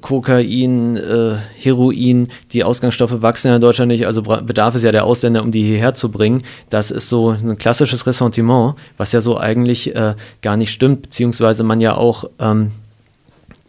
Kokain, 0.00 0.97
äh, 0.97 1.35
Heroin, 1.59 2.28
die 2.52 2.62
Ausgangsstoffe 2.64 3.23
wachsen 3.23 3.49
ja 3.49 3.56
in 3.56 3.61
Deutschland 3.61 3.88
nicht, 3.88 4.06
also 4.06 4.23
bedarf 4.23 4.75
es 4.75 4.82
ja 4.82 4.92
der 4.92 5.04
Ausländer, 5.04 5.42
um 5.42 5.50
die 5.50 5.62
hierher 5.62 5.94
zu 5.94 6.11
bringen. 6.11 6.42
Das 6.68 6.90
ist 6.90 7.09
so 7.09 7.30
ein 7.30 7.59
klassisches 7.59 8.06
Ressentiment, 8.06 8.75
was 8.97 9.12
ja 9.12 9.20
so 9.20 9.38
eigentlich 9.38 9.94
äh, 9.97 10.14
gar 10.42 10.56
nicht 10.56 10.73
stimmt, 10.73 11.02
beziehungsweise 11.02 11.64
man 11.64 11.80
ja 11.80 11.97
auch 11.97 12.25
ähm, 12.38 12.73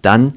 dann 0.01 0.33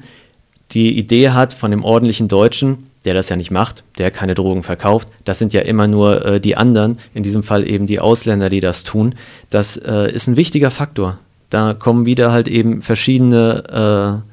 die 0.71 0.97
Idee 0.97 1.29
hat 1.29 1.53
von 1.53 1.71
dem 1.71 1.83
ordentlichen 1.83 2.27
Deutschen, 2.27 2.85
der 3.05 3.13
das 3.13 3.29
ja 3.29 3.35
nicht 3.35 3.51
macht, 3.51 3.83
der 3.97 4.11
keine 4.11 4.35
Drogen 4.35 4.63
verkauft. 4.63 5.09
Das 5.23 5.39
sind 5.39 5.53
ja 5.53 5.61
immer 5.61 5.87
nur 5.87 6.25
äh, 6.25 6.39
die 6.39 6.57
anderen, 6.57 6.97
in 7.13 7.23
diesem 7.23 7.43
Fall 7.43 7.69
eben 7.69 7.87
die 7.87 7.99
Ausländer, 7.99 8.49
die 8.49 8.59
das 8.59 8.83
tun. 8.83 9.15
Das 9.49 9.77
äh, 9.77 10.11
ist 10.11 10.27
ein 10.27 10.35
wichtiger 10.35 10.71
Faktor. 10.71 11.19
Da 11.49 11.73
kommen 11.73 12.05
wieder 12.05 12.31
halt 12.31 12.47
eben 12.47 12.81
verschiedene, 12.81 14.23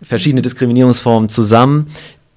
äh, 0.00 0.06
verschiedene 0.06 0.42
Diskriminierungsformen 0.42 1.28
zusammen, 1.28 1.86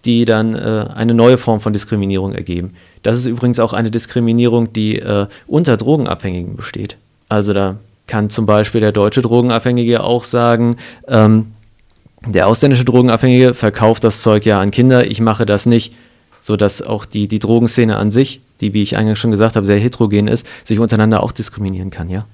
die 0.06 0.26
dann 0.26 0.56
äh, 0.56 0.86
eine 0.94 1.14
neue 1.14 1.38
Form 1.38 1.62
von 1.62 1.74
Diskriminierung 1.74 2.34
ergeben. 2.34 2.74
Das 3.04 3.18
ist 3.18 3.26
übrigens 3.26 3.60
auch 3.60 3.74
eine 3.74 3.92
Diskriminierung, 3.92 4.72
die 4.72 5.00
äh, 5.00 5.28
unter 5.48 5.78
Drogenabhängigen 5.78 6.56
besteht. 6.56 6.98
Also 7.28 7.54
da 7.54 7.78
kann 8.08 8.30
zum 8.30 8.46
Beispiel 8.46 8.82
der 8.82 8.92
deutsche 8.92 9.22
Drogenabhängige 9.22 10.04
auch 10.04 10.24
sagen, 10.24 10.78
ähm, 11.08 11.48
der 12.26 12.48
ausländische 12.48 12.86
Drogenabhängige 12.86 13.54
verkauft 13.54 14.04
das 14.04 14.22
Zeug 14.22 14.46
ja 14.46 14.60
an 14.60 14.72
Kinder, 14.72 15.08
ich 15.08 15.22
mache 15.22 15.46
das 15.46 15.66
nicht, 15.66 15.94
sodass 16.40 16.82
auch 16.82 17.06
die, 17.06 17.28
die 17.28 17.40
Drogenszene 17.40 17.98
an 17.98 18.12
sich, 18.12 18.42
die, 18.62 18.74
wie 18.74 18.82
ich 18.82 18.98
eingangs 18.98 19.20
schon 19.20 19.32
gesagt 19.32 19.56
habe, 19.56 19.66
sehr 19.66 19.80
heterogen 19.80 20.28
ist, 20.28 20.48
sich 20.64 20.80
untereinander 20.80 21.24
auch 21.24 21.32
diskriminieren 21.32 21.90
kann, 21.90 22.10
ja. 22.10 22.26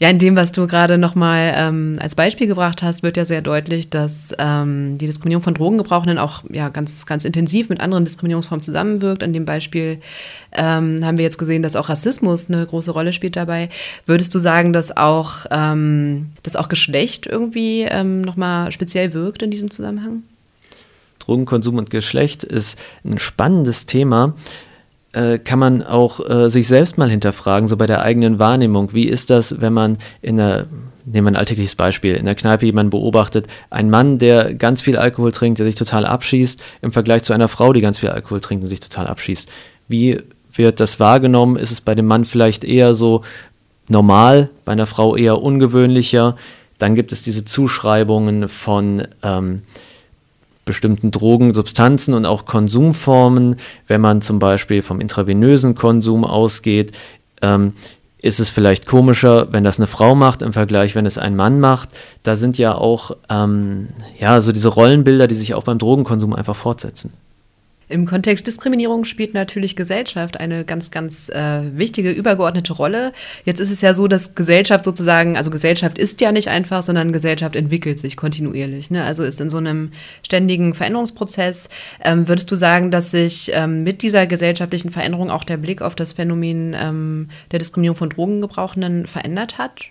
Ja, 0.00 0.10
in 0.10 0.18
dem, 0.18 0.34
was 0.34 0.50
du 0.50 0.66
gerade 0.66 0.98
nochmal 0.98 1.54
ähm, 1.56 1.98
als 2.00 2.16
Beispiel 2.16 2.48
gebracht 2.48 2.82
hast, 2.82 3.04
wird 3.04 3.16
ja 3.16 3.24
sehr 3.24 3.42
deutlich, 3.42 3.90
dass 3.90 4.32
ähm, 4.38 4.98
die 4.98 5.06
Diskriminierung 5.06 5.42
von 5.42 5.54
Drogengebrauchenden 5.54 6.18
auch 6.18 6.42
ja, 6.50 6.68
ganz, 6.68 7.06
ganz 7.06 7.24
intensiv 7.24 7.68
mit 7.68 7.80
anderen 7.80 8.04
Diskriminierungsformen 8.04 8.62
zusammenwirkt. 8.62 9.22
In 9.22 9.32
dem 9.32 9.44
Beispiel 9.44 9.98
ähm, 10.50 11.04
haben 11.04 11.16
wir 11.16 11.22
jetzt 11.22 11.38
gesehen, 11.38 11.62
dass 11.62 11.76
auch 11.76 11.88
Rassismus 11.88 12.48
eine 12.48 12.66
große 12.66 12.90
Rolle 12.90 13.12
spielt 13.12 13.36
dabei. 13.36 13.68
Würdest 14.04 14.34
du 14.34 14.40
sagen, 14.40 14.72
dass 14.72 14.96
auch, 14.96 15.46
ähm, 15.52 16.30
dass 16.42 16.56
auch 16.56 16.68
Geschlecht 16.68 17.26
irgendwie 17.28 17.82
ähm, 17.82 18.20
nochmal 18.20 18.72
speziell 18.72 19.14
wirkt 19.14 19.42
in 19.42 19.52
diesem 19.52 19.70
Zusammenhang? 19.70 20.24
Drogenkonsum 21.20 21.78
und 21.78 21.90
Geschlecht 21.90 22.42
ist 22.42 22.78
ein 23.04 23.20
spannendes 23.20 23.86
Thema. 23.86 24.34
Äh, 25.14 25.38
kann 25.38 25.60
man 25.60 25.84
auch 25.84 26.28
äh, 26.28 26.50
sich 26.50 26.66
selbst 26.66 26.98
mal 26.98 27.08
hinterfragen, 27.08 27.68
so 27.68 27.76
bei 27.76 27.86
der 27.86 28.02
eigenen 28.02 28.40
Wahrnehmung. 28.40 28.92
Wie 28.92 29.04
ist 29.04 29.30
das, 29.30 29.60
wenn 29.60 29.72
man 29.72 29.98
in 30.22 30.40
einer, 30.40 30.66
nehmen 31.04 31.26
wir 31.26 31.32
ein 31.32 31.36
alltägliches 31.36 31.76
Beispiel, 31.76 32.16
in 32.16 32.24
der 32.24 32.34
Kneipe 32.34 32.66
jemanden 32.66 32.90
beobachtet, 32.90 33.46
ein 33.70 33.90
Mann, 33.90 34.18
der 34.18 34.54
ganz 34.54 34.82
viel 34.82 34.96
Alkohol 34.96 35.30
trinkt, 35.30 35.60
der 35.60 35.66
sich 35.66 35.76
total 35.76 36.04
abschießt, 36.04 36.60
im 36.82 36.90
Vergleich 36.90 37.22
zu 37.22 37.32
einer 37.32 37.46
Frau, 37.46 37.72
die 37.72 37.80
ganz 37.80 38.00
viel 38.00 38.08
Alkohol 38.08 38.40
trinkt 38.40 38.64
und 38.64 38.68
sich 38.68 38.80
total 38.80 39.06
abschießt. 39.06 39.48
Wie 39.86 40.20
wird 40.52 40.80
das 40.80 40.98
wahrgenommen? 40.98 41.56
Ist 41.58 41.70
es 41.70 41.80
bei 41.80 41.94
dem 41.94 42.06
Mann 42.06 42.24
vielleicht 42.24 42.64
eher 42.64 42.96
so 42.96 43.22
normal, 43.88 44.50
bei 44.64 44.72
einer 44.72 44.86
Frau 44.86 45.14
eher 45.14 45.40
ungewöhnlicher? 45.40 46.34
Dann 46.78 46.96
gibt 46.96 47.12
es 47.12 47.22
diese 47.22 47.44
Zuschreibungen 47.44 48.48
von 48.48 49.06
ähm, 49.22 49.62
bestimmten 50.64 51.10
Drogen, 51.10 51.54
Substanzen 51.54 52.14
und 52.14 52.26
auch 52.26 52.44
Konsumformen. 52.44 53.56
Wenn 53.86 54.00
man 54.00 54.22
zum 54.22 54.38
Beispiel 54.38 54.82
vom 54.82 55.00
intravenösen 55.00 55.74
Konsum 55.74 56.24
ausgeht, 56.24 56.92
ähm, 57.42 57.74
ist 58.18 58.40
es 58.40 58.48
vielleicht 58.48 58.86
komischer, 58.86 59.52
wenn 59.52 59.64
das 59.64 59.78
eine 59.78 59.86
Frau 59.86 60.14
macht 60.14 60.40
im 60.40 60.54
Vergleich, 60.54 60.94
wenn 60.94 61.04
es 61.04 61.18
ein 61.18 61.36
Mann 61.36 61.60
macht. 61.60 61.90
Da 62.22 62.36
sind 62.36 62.56
ja 62.56 62.74
auch 62.74 63.10
ähm, 63.28 63.88
ja, 64.18 64.40
so 64.40 64.50
diese 64.50 64.68
Rollenbilder, 64.68 65.26
die 65.26 65.34
sich 65.34 65.52
auch 65.52 65.64
beim 65.64 65.78
Drogenkonsum 65.78 66.32
einfach 66.32 66.56
fortsetzen. 66.56 67.12
Im 67.88 68.06
Kontext 68.06 68.46
Diskriminierung 68.46 69.04
spielt 69.04 69.34
natürlich 69.34 69.76
Gesellschaft 69.76 70.38
eine 70.40 70.64
ganz, 70.64 70.90
ganz 70.90 71.28
äh, 71.28 71.62
wichtige, 71.76 72.10
übergeordnete 72.10 72.72
Rolle. 72.72 73.12
Jetzt 73.44 73.60
ist 73.60 73.70
es 73.70 73.80
ja 73.80 73.94
so, 73.94 74.08
dass 74.08 74.34
Gesellschaft 74.34 74.84
sozusagen, 74.84 75.36
also 75.36 75.50
Gesellschaft 75.50 75.98
ist 75.98 76.20
ja 76.20 76.32
nicht 76.32 76.48
einfach, 76.48 76.82
sondern 76.82 77.12
Gesellschaft 77.12 77.56
entwickelt 77.56 77.98
sich 77.98 78.16
kontinuierlich. 78.16 78.90
Ne? 78.90 79.04
Also 79.04 79.22
ist 79.22 79.40
in 79.40 79.50
so 79.50 79.58
einem 79.58 79.92
ständigen 80.22 80.74
Veränderungsprozess. 80.74 81.68
Ähm, 82.02 82.26
würdest 82.28 82.50
du 82.50 82.54
sagen, 82.54 82.90
dass 82.90 83.10
sich 83.10 83.50
ähm, 83.52 83.82
mit 83.82 84.02
dieser 84.02 84.26
gesellschaftlichen 84.26 84.90
Veränderung 84.90 85.30
auch 85.30 85.44
der 85.44 85.58
Blick 85.58 85.82
auf 85.82 85.94
das 85.94 86.14
Phänomen 86.14 86.74
ähm, 86.78 87.28
der 87.52 87.58
Diskriminierung 87.58 87.96
von 87.96 88.10
Drogengebrauchenden 88.10 89.06
verändert 89.06 89.58
hat? 89.58 89.82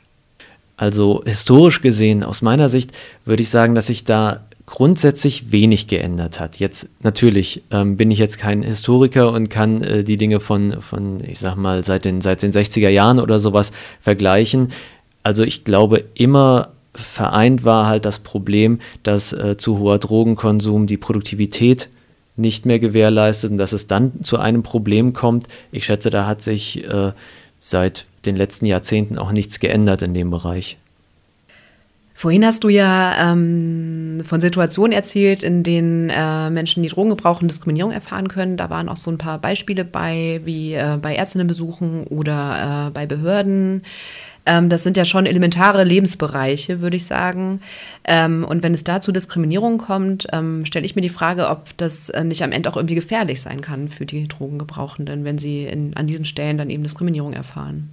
Also 0.77 1.21
historisch 1.25 1.81
gesehen, 1.81 2.23
aus 2.23 2.41
meiner 2.41 2.67
Sicht, 2.67 2.91
würde 3.25 3.43
ich 3.43 3.49
sagen, 3.49 3.75
dass 3.75 3.87
sich 3.87 4.05
da 4.05 4.43
grundsätzlich 4.65 5.51
wenig 5.51 5.87
geändert 5.87 6.39
hat. 6.39 6.57
Jetzt 6.57 6.89
natürlich 7.01 7.63
ähm, 7.71 7.97
bin 7.97 8.11
ich 8.11 8.19
jetzt 8.19 8.37
kein 8.37 8.63
Historiker 8.63 9.31
und 9.31 9.49
kann 9.49 9.81
äh, 9.83 10.03
die 10.03 10.17
Dinge 10.17 10.39
von, 10.39 10.81
von, 10.81 11.21
ich 11.25 11.39
sag 11.39 11.55
mal, 11.55 11.83
seit 11.83 12.05
den, 12.05 12.21
seit 12.21 12.41
den 12.41 12.53
60er 12.53 12.89
Jahren 12.89 13.19
oder 13.19 13.39
sowas 13.39 13.71
vergleichen. 13.99 14.69
Also 15.21 15.43
ich 15.43 15.63
glaube, 15.63 16.03
immer 16.13 16.69
vereint 16.95 17.63
war 17.63 17.87
halt 17.87 18.05
das 18.05 18.19
Problem, 18.19 18.79
dass 19.03 19.33
äh, 19.33 19.57
zu 19.57 19.79
hoher 19.79 19.99
Drogenkonsum 19.99 20.87
die 20.87 20.97
Produktivität 20.97 21.89
nicht 22.35 22.65
mehr 22.65 22.79
gewährleistet 22.79 23.51
und 23.51 23.57
dass 23.57 23.73
es 23.73 23.87
dann 23.87 24.23
zu 24.23 24.39
einem 24.39 24.63
Problem 24.63 25.13
kommt. 25.13 25.47
Ich 25.71 25.85
schätze, 25.85 26.09
da 26.09 26.25
hat 26.25 26.41
sich 26.41 26.87
äh, 26.87 27.11
seit 27.59 28.05
den 28.25 28.35
letzten 28.35 28.65
Jahrzehnten 28.65 29.17
auch 29.17 29.31
nichts 29.31 29.59
geändert 29.59 30.01
in 30.01 30.13
dem 30.13 30.29
Bereich. 30.29 30.77
Vorhin 32.13 32.45
hast 32.45 32.63
du 32.63 32.69
ja 32.69 33.31
ähm, 33.31 34.21
von 34.23 34.39
Situationen 34.39 34.93
erzählt, 34.93 35.43
in 35.43 35.63
denen 35.63 36.09
äh, 36.09 36.49
Menschen, 36.51 36.83
die 36.83 36.89
Drogen 36.89 37.09
gebrauchen, 37.09 37.47
Diskriminierung 37.47 37.91
erfahren 37.91 38.27
können. 38.27 38.55
Da 38.55 38.69
waren 38.69 38.87
auch 38.87 38.97
so 38.97 39.09
ein 39.09 39.17
paar 39.17 39.39
Beispiele 39.39 39.83
bei, 39.83 40.41
wie 40.45 40.73
äh, 40.73 40.97
bei 41.01 41.15
Ärztinnenbesuchen 41.15 42.05
oder 42.05 42.87
äh, 42.87 42.91
bei 42.91 43.07
Behörden. 43.07 43.83
Ähm, 44.45 44.69
das 44.69 44.83
sind 44.83 44.97
ja 44.97 45.05
schon 45.05 45.25
elementare 45.25 45.83
Lebensbereiche, 45.83 46.81
würde 46.81 46.97
ich 46.97 47.05
sagen. 47.05 47.61
Ähm, 48.03 48.45
und 48.47 48.61
wenn 48.61 48.73
es 48.73 48.83
da 48.83 49.01
zu 49.01 49.11
Diskriminierung 49.11 49.77
kommt, 49.77 50.27
ähm, 50.33 50.65
stelle 50.65 50.85
ich 50.85 50.95
mir 50.95 51.01
die 51.01 51.09
Frage, 51.09 51.49
ob 51.49 51.75
das 51.77 52.09
äh, 52.09 52.23
nicht 52.23 52.43
am 52.43 52.51
Ende 52.51 52.69
auch 52.69 52.77
irgendwie 52.77 52.95
gefährlich 52.95 53.41
sein 53.41 53.61
kann 53.61 53.89
für 53.89 54.05
die 54.05 54.27
Drogengebrauchenden, 54.27 55.23
wenn 55.23 55.37
sie 55.37 55.63
in, 55.63 55.95
an 55.95 56.07
diesen 56.07 56.25
Stellen 56.25 56.57
dann 56.57 56.69
eben 56.69 56.83
Diskriminierung 56.83 57.33
erfahren. 57.33 57.89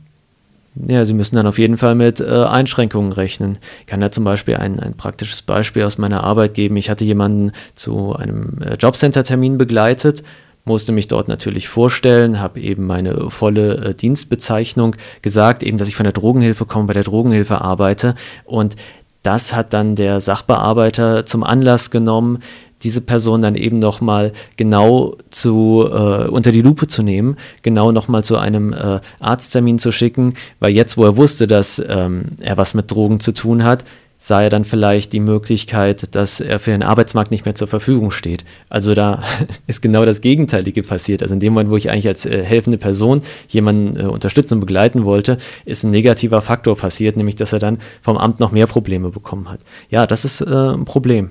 Ja, 0.75 1.05
Sie 1.05 1.15
müssen 1.15 1.37
dann 1.37 1.47
auf 1.47 1.59
jeden 1.59 1.77
Fall 1.77 1.95
mit 1.95 2.21
äh, 2.21 2.25
Einschränkungen 2.25 3.13
rechnen. 3.13 3.59
Ich 3.81 3.87
kann 3.87 4.01
da 4.01 4.13
zum 4.13 4.25
Beispiel 4.25 4.57
ein, 4.57 4.79
ein 4.79 4.97
praktisches 4.97 5.43
Beispiel 5.43 5.83
aus 5.83 5.99
meiner 5.99 6.23
Arbeit 6.23 6.55
geben. 6.55 6.77
Ich 6.77 6.89
hatte 6.89 7.05
jemanden 7.05 7.53
zu 7.75 8.15
einem 8.15 8.59
äh, 8.63 8.75
Jobcenter-Termin 8.75 9.59
begleitet, 9.59 10.23
musste 10.65 10.93
mich 10.93 11.09
dort 11.09 11.29
natürlich 11.29 11.69
vorstellen, 11.69 12.41
habe 12.41 12.61
eben 12.61 12.87
meine 12.87 13.31
volle 13.31 13.85
äh, 13.85 13.95
Dienstbezeichnung 13.95 14.95
gesagt, 15.23 15.63
eben, 15.65 15.79
dass 15.79 15.89
ich 15.89 15.97
von 15.97 16.05
der 16.05 16.13
Drogenhilfe 16.13 16.67
komme, 16.67 16.87
bei 16.87 16.93
der 16.93 17.03
Drogenhilfe 17.03 17.61
arbeite. 17.61 18.15
Und 18.45 18.77
das 19.23 19.55
hat 19.55 19.75
dann 19.75 19.95
der 19.95 20.21
Sachbearbeiter 20.21 21.27
zum 21.27 21.45
Anlass 21.45 21.91
genommen, 21.91 22.41
diese 22.83 23.01
Person 23.01 23.43
dann 23.43 23.57
eben 23.57 23.79
nochmal 23.79 24.33
genau 24.57 25.17
zu, 25.31 25.87
äh, 25.87 26.29
unter 26.29 26.53
die 26.53 26.63
Lupe 26.63 26.87
zu 26.87 27.03
nehmen, 27.03 27.37
genau 27.63 27.93
nochmal 27.93 28.25
zu 28.25 28.39
einem 28.39 28.73
äh, 28.73 29.01
Arzttermin 29.19 29.79
zu 29.79 29.93
schicken, 29.93 30.35
weil 30.61 30.73
jetzt, 30.73 30.97
wo 30.97 31.05
er 31.05 31.17
wusste, 31.17 31.47
dass 31.47 31.83
ähm, 31.87 32.23
er 32.41 32.57
was 32.57 32.75
mit 32.75 32.91
Drogen 32.91 33.21
zu 33.21 33.33
tun 33.33 33.65
hat, 33.65 33.85
sah 34.21 34.43
er 34.43 34.51
dann 34.51 34.65
vielleicht 34.65 35.13
die 35.15 35.19
Möglichkeit, 35.19 36.15
dass 36.15 36.41
er 36.41 36.61
für 36.61 36.71
den 36.71 36.83
Arbeitsmarkt 36.83 37.31
nicht 37.31 37.47
mehr 37.47 37.55
zur 37.55 37.67
Verfügung 37.67 38.11
steht. 38.11 38.45
Also 38.69 38.95
da 38.95 39.23
ist 39.67 39.81
genau 39.81 40.05
das 40.05 40.21
Gegenteilige 40.21 40.83
passiert. 40.83 41.23
Also 41.23 41.35
in 41.35 41.41
dem 41.41 41.55
Moment, 41.55 41.71
wo 41.71 41.77
ich 41.77 41.91
eigentlich 41.91 42.07
als 42.07 42.27
äh, 42.27 42.45
helfende 42.45 42.79
Person 42.79 43.23
jemanden 43.49 43.99
äh, 43.99 44.05
unterstützen 44.05 44.55
und 44.55 44.61
begleiten 44.61 45.05
wollte, 45.05 45.39
ist 45.65 45.83
ein 45.85 45.91
negativer 45.91 46.43
Faktor 46.43 46.77
passiert, 46.77 47.17
nämlich 47.17 47.37
dass 47.37 47.55
er 47.55 47.59
dann 47.59 47.79
vom 48.03 48.19
Amt 48.19 48.39
noch 48.39 48.53
mehr 48.53 48.67
Probleme 48.67 49.11
bekommen 49.11 49.49
hat. 49.49 49.61
Ja, 49.89 50.07
das 50.07 50.27
ist 50.27 50.43
äh, 50.43 50.45
ein 50.45 50.85
Problem. 50.85 51.31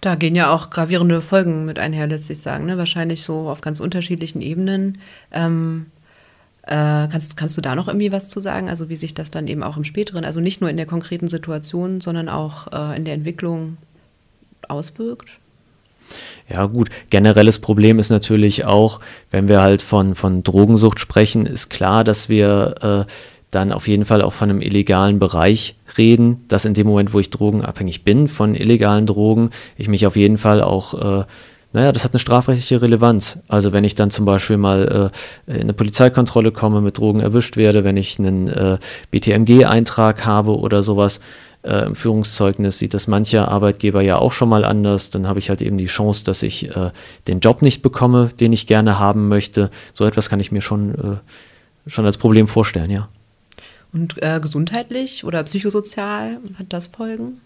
Da 0.00 0.16
gehen 0.16 0.34
ja 0.34 0.52
auch 0.52 0.68
gravierende 0.68 1.22
Folgen 1.22 1.64
mit 1.64 1.78
einher, 1.78 2.06
lässt 2.08 2.26
sich 2.26 2.40
sagen. 2.40 2.66
Ne? 2.66 2.76
Wahrscheinlich 2.76 3.22
so 3.22 3.48
auf 3.48 3.62
ganz 3.62 3.80
unterschiedlichen 3.80 4.42
Ebenen. 4.42 4.98
Ähm, 5.32 5.86
äh, 6.66 7.08
kannst, 7.08 7.36
kannst 7.36 7.56
du 7.56 7.60
da 7.60 7.74
noch 7.74 7.88
irgendwie 7.88 8.12
was 8.12 8.28
zu 8.28 8.40
sagen? 8.40 8.68
Also 8.68 8.88
wie 8.88 8.96
sich 8.96 9.14
das 9.14 9.30
dann 9.30 9.46
eben 9.48 9.62
auch 9.62 9.76
im 9.76 9.84
späteren, 9.84 10.24
also 10.24 10.40
nicht 10.40 10.60
nur 10.60 10.70
in 10.70 10.76
der 10.76 10.86
konkreten 10.86 11.28
Situation, 11.28 12.00
sondern 12.00 12.28
auch 12.28 12.72
äh, 12.72 12.96
in 12.96 13.04
der 13.04 13.14
Entwicklung 13.14 13.76
auswirkt? 14.68 15.30
Ja 16.48 16.66
gut, 16.66 16.90
generelles 17.10 17.58
Problem 17.58 17.98
ist 17.98 18.10
natürlich 18.10 18.64
auch, 18.64 19.00
wenn 19.30 19.48
wir 19.48 19.62
halt 19.62 19.82
von, 19.82 20.14
von 20.14 20.42
Drogensucht 20.42 21.00
sprechen, 21.00 21.46
ist 21.46 21.70
klar, 21.70 22.04
dass 22.04 22.28
wir 22.28 23.06
äh, 23.06 23.10
dann 23.50 23.72
auf 23.72 23.88
jeden 23.88 24.04
Fall 24.04 24.20
auch 24.20 24.32
von 24.32 24.50
einem 24.50 24.60
illegalen 24.60 25.18
Bereich 25.18 25.76
reden, 25.96 26.44
dass 26.48 26.64
in 26.64 26.74
dem 26.74 26.86
Moment, 26.86 27.12
wo 27.14 27.20
ich 27.20 27.30
drogenabhängig 27.30 28.04
bin 28.04 28.28
von 28.28 28.54
illegalen 28.54 29.06
Drogen, 29.06 29.50
ich 29.76 29.88
mich 29.88 30.06
auf 30.06 30.16
jeden 30.16 30.38
Fall 30.38 30.62
auch, 30.62 31.20
äh, 31.20 31.24
naja, 31.74 31.90
das 31.90 32.04
hat 32.04 32.12
eine 32.12 32.20
strafrechtliche 32.20 32.80
Relevanz. 32.80 33.40
Also 33.48 33.72
wenn 33.72 33.82
ich 33.82 33.96
dann 33.96 34.12
zum 34.12 34.24
Beispiel 34.24 34.56
mal 34.56 35.10
äh, 35.48 35.52
in 35.52 35.62
eine 35.62 35.72
Polizeikontrolle 35.72 36.52
komme, 36.52 36.80
mit 36.80 36.98
Drogen 36.98 37.18
erwischt 37.18 37.56
werde, 37.56 37.82
wenn 37.82 37.96
ich 37.96 38.16
einen 38.16 38.46
äh, 38.46 38.78
BTMG-Eintrag 39.10 40.24
habe 40.24 40.56
oder 40.56 40.84
sowas, 40.84 41.18
äh, 41.64 41.84
im 41.84 41.96
Führungszeugnis 41.96 42.78
sieht 42.78 42.94
das 42.94 43.08
mancher 43.08 43.48
Arbeitgeber 43.48 44.02
ja 44.02 44.18
auch 44.18 44.30
schon 44.30 44.50
mal 44.50 44.64
anders. 44.64 45.10
Dann 45.10 45.26
habe 45.26 45.40
ich 45.40 45.48
halt 45.48 45.62
eben 45.62 45.76
die 45.76 45.86
Chance, 45.86 46.24
dass 46.24 46.44
ich 46.44 46.70
äh, 46.76 46.92
den 47.26 47.40
Job 47.40 47.60
nicht 47.60 47.82
bekomme, 47.82 48.30
den 48.38 48.52
ich 48.52 48.68
gerne 48.68 49.00
haben 49.00 49.26
möchte. 49.26 49.68
So 49.94 50.04
etwas 50.04 50.30
kann 50.30 50.38
ich 50.38 50.52
mir 50.52 50.62
schon, 50.62 50.94
äh, 50.94 51.90
schon 51.90 52.06
als 52.06 52.18
Problem 52.18 52.46
vorstellen, 52.46 52.90
ja. 52.90 53.08
Und 53.92 54.22
äh, 54.22 54.38
gesundheitlich 54.40 55.24
oder 55.24 55.42
psychosozial 55.42 56.38
hat 56.56 56.66
das 56.68 56.86
Folgen? 56.86 57.40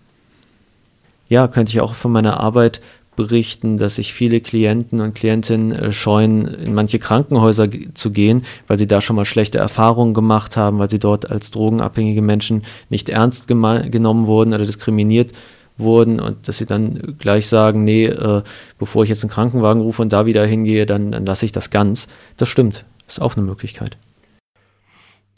Ja, 1.30 1.46
könnte 1.46 1.70
ich 1.70 1.80
auch 1.80 1.94
von 1.94 2.10
meiner 2.10 2.40
Arbeit 2.40 2.80
berichten, 3.18 3.78
dass 3.78 3.96
sich 3.96 4.14
viele 4.14 4.40
Klienten 4.40 5.00
und 5.00 5.12
Klientinnen 5.12 5.72
äh, 5.72 5.92
scheuen, 5.92 6.46
in 6.46 6.72
manche 6.72 7.00
Krankenhäuser 7.00 7.68
zu 7.92 8.12
gehen, 8.12 8.44
weil 8.68 8.78
sie 8.78 8.86
da 8.86 9.00
schon 9.00 9.16
mal 9.16 9.24
schlechte 9.24 9.58
Erfahrungen 9.58 10.14
gemacht 10.14 10.56
haben, 10.56 10.78
weil 10.78 10.88
sie 10.88 11.00
dort 11.00 11.28
als 11.28 11.50
drogenabhängige 11.50 12.22
Menschen 12.22 12.62
nicht 12.90 13.08
ernst 13.08 13.48
genommen 13.48 14.26
wurden 14.26 14.54
oder 14.54 14.64
diskriminiert 14.64 15.32
wurden 15.78 16.20
und 16.20 16.46
dass 16.46 16.58
sie 16.58 16.66
dann 16.66 17.16
gleich 17.18 17.48
sagen, 17.48 17.82
nee, 17.82 18.06
äh, 18.06 18.42
bevor 18.78 19.02
ich 19.02 19.10
jetzt 19.10 19.24
einen 19.24 19.32
Krankenwagen 19.32 19.82
rufe 19.82 20.00
und 20.00 20.12
da 20.12 20.24
wieder 20.24 20.46
hingehe, 20.46 20.86
dann, 20.86 21.10
dann 21.10 21.26
lasse 21.26 21.44
ich 21.44 21.50
das 21.50 21.70
ganz. 21.70 22.06
Das 22.36 22.48
stimmt, 22.48 22.84
ist 23.08 23.20
auch 23.20 23.36
eine 23.36 23.44
Möglichkeit. 23.44 23.98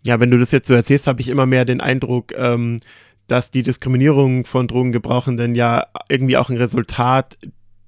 Ja, 0.03 0.21
wenn 0.21 0.31
du 0.31 0.39
das 0.39 0.51
jetzt 0.51 0.69
so 0.69 0.75
erzählst, 0.75 1.07
habe 1.07 1.23
ich 1.23 1.29
immer 1.29 1.47
mehr 1.47 1.65
den 1.65 1.81
Eindruck, 1.81 2.33
ähm, 2.37 2.81
dass 3.27 3.51
die 3.51 3.63
Diskriminierung 3.63 4.45
von 4.45 4.69
Drogengebrauchenden 4.69 5.55
ja 5.55 5.87
irgendwie 6.11 6.37
auch 6.37 6.51
ein 6.51 6.59
Resultat 6.59 7.39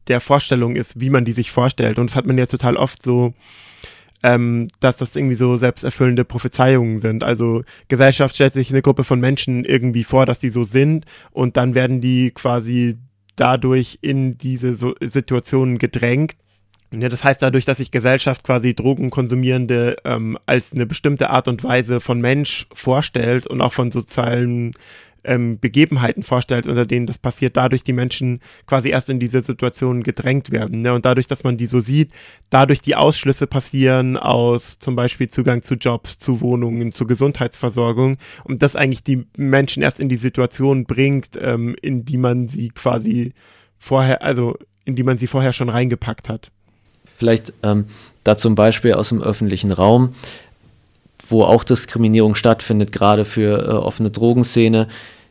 der 0.08 0.20
Vorstellung 0.20 0.76
ist, 0.76 1.00
wie 1.00 1.10
man 1.10 1.24
die 1.24 1.32
sich 1.32 1.50
vorstellt. 1.50 1.98
Und 1.98 2.10
das 2.10 2.16
hat 2.16 2.26
man 2.26 2.38
ja 2.38 2.46
total 2.46 2.76
oft 2.76 3.02
so, 3.02 3.34
ähm, 4.22 4.68
dass 4.80 4.96
das 4.96 5.16
irgendwie 5.16 5.36
so 5.36 5.56
selbsterfüllende 5.56 6.24
Prophezeiungen 6.24 7.00
sind. 7.00 7.24
Also 7.24 7.62
Gesellschaft 7.88 8.34
stellt 8.34 8.54
sich 8.54 8.70
eine 8.70 8.82
Gruppe 8.82 9.04
von 9.04 9.20
Menschen 9.20 9.64
irgendwie 9.64 10.04
vor, 10.04 10.26
dass 10.26 10.38
die 10.38 10.50
so 10.50 10.64
sind 10.64 11.06
und 11.30 11.56
dann 11.56 11.74
werden 11.74 12.00
die 12.00 12.30
quasi 12.30 12.98
dadurch 13.36 13.98
in 14.00 14.38
diese 14.38 14.76
so 14.76 14.94
Situationen 15.00 15.78
gedrängt. 15.78 16.36
Ja, 16.92 17.08
das 17.08 17.24
heißt 17.24 17.40
dadurch, 17.40 17.64
dass 17.64 17.78
sich 17.78 17.90
Gesellschaft 17.90 18.44
quasi 18.44 18.74
Drogenkonsumierende 18.74 19.96
ähm, 20.04 20.38
als 20.44 20.72
eine 20.74 20.84
bestimmte 20.84 21.30
Art 21.30 21.48
und 21.48 21.64
Weise 21.64 22.00
von 22.00 22.20
Mensch 22.20 22.66
vorstellt 22.72 23.46
und 23.46 23.62
auch 23.62 23.72
von 23.72 23.90
sozialen 23.90 24.72
ähm, 25.24 25.58
Begebenheiten 25.58 26.22
vorstellt, 26.22 26.66
unter 26.66 26.86
denen 26.86 27.06
das 27.06 27.18
passiert, 27.18 27.56
dadurch 27.56 27.84
die 27.84 27.92
Menschen 27.92 28.40
quasi 28.66 28.90
erst 28.90 29.08
in 29.08 29.20
diese 29.20 29.42
Situation 29.42 30.02
gedrängt 30.02 30.50
werden. 30.50 30.82
Ne? 30.82 30.92
Und 30.92 31.04
dadurch, 31.04 31.26
dass 31.26 31.44
man 31.44 31.56
die 31.56 31.66
so 31.66 31.80
sieht, 31.80 32.10
dadurch 32.50 32.80
die 32.80 32.96
Ausschlüsse 32.96 33.46
passieren 33.46 34.16
aus 34.16 34.78
zum 34.78 34.96
Beispiel 34.96 35.28
Zugang 35.28 35.62
zu 35.62 35.74
Jobs, 35.74 36.18
zu 36.18 36.40
Wohnungen, 36.40 36.92
zu 36.92 37.06
Gesundheitsversorgung 37.06 38.18
und 38.44 38.62
das 38.62 38.76
eigentlich 38.76 39.04
die 39.04 39.26
Menschen 39.36 39.82
erst 39.82 40.00
in 40.00 40.08
die 40.08 40.16
Situation 40.16 40.84
bringt, 40.84 41.38
ähm, 41.40 41.76
in 41.80 42.04
die 42.04 42.18
man 42.18 42.48
sie 42.48 42.70
quasi 42.70 43.32
vorher, 43.78 44.22
also 44.22 44.56
in 44.84 44.96
die 44.96 45.02
man 45.02 45.18
sie 45.18 45.26
vorher 45.26 45.52
schon 45.52 45.68
reingepackt 45.68 46.28
hat. 46.28 46.50
Vielleicht 47.16 47.52
ähm, 47.62 47.84
da 48.24 48.36
zum 48.36 48.54
Beispiel 48.54 48.94
aus 48.94 49.10
dem 49.10 49.22
öffentlichen 49.22 49.72
Raum 49.72 50.14
wo 51.32 51.42
auch 51.44 51.64
Diskriminierung 51.64 52.34
stattfindet, 52.34 52.92
gerade 52.92 53.24
für 53.24 53.66
äh, 53.66 53.70
offene 53.70 54.10
Drogenszene. 54.10 54.86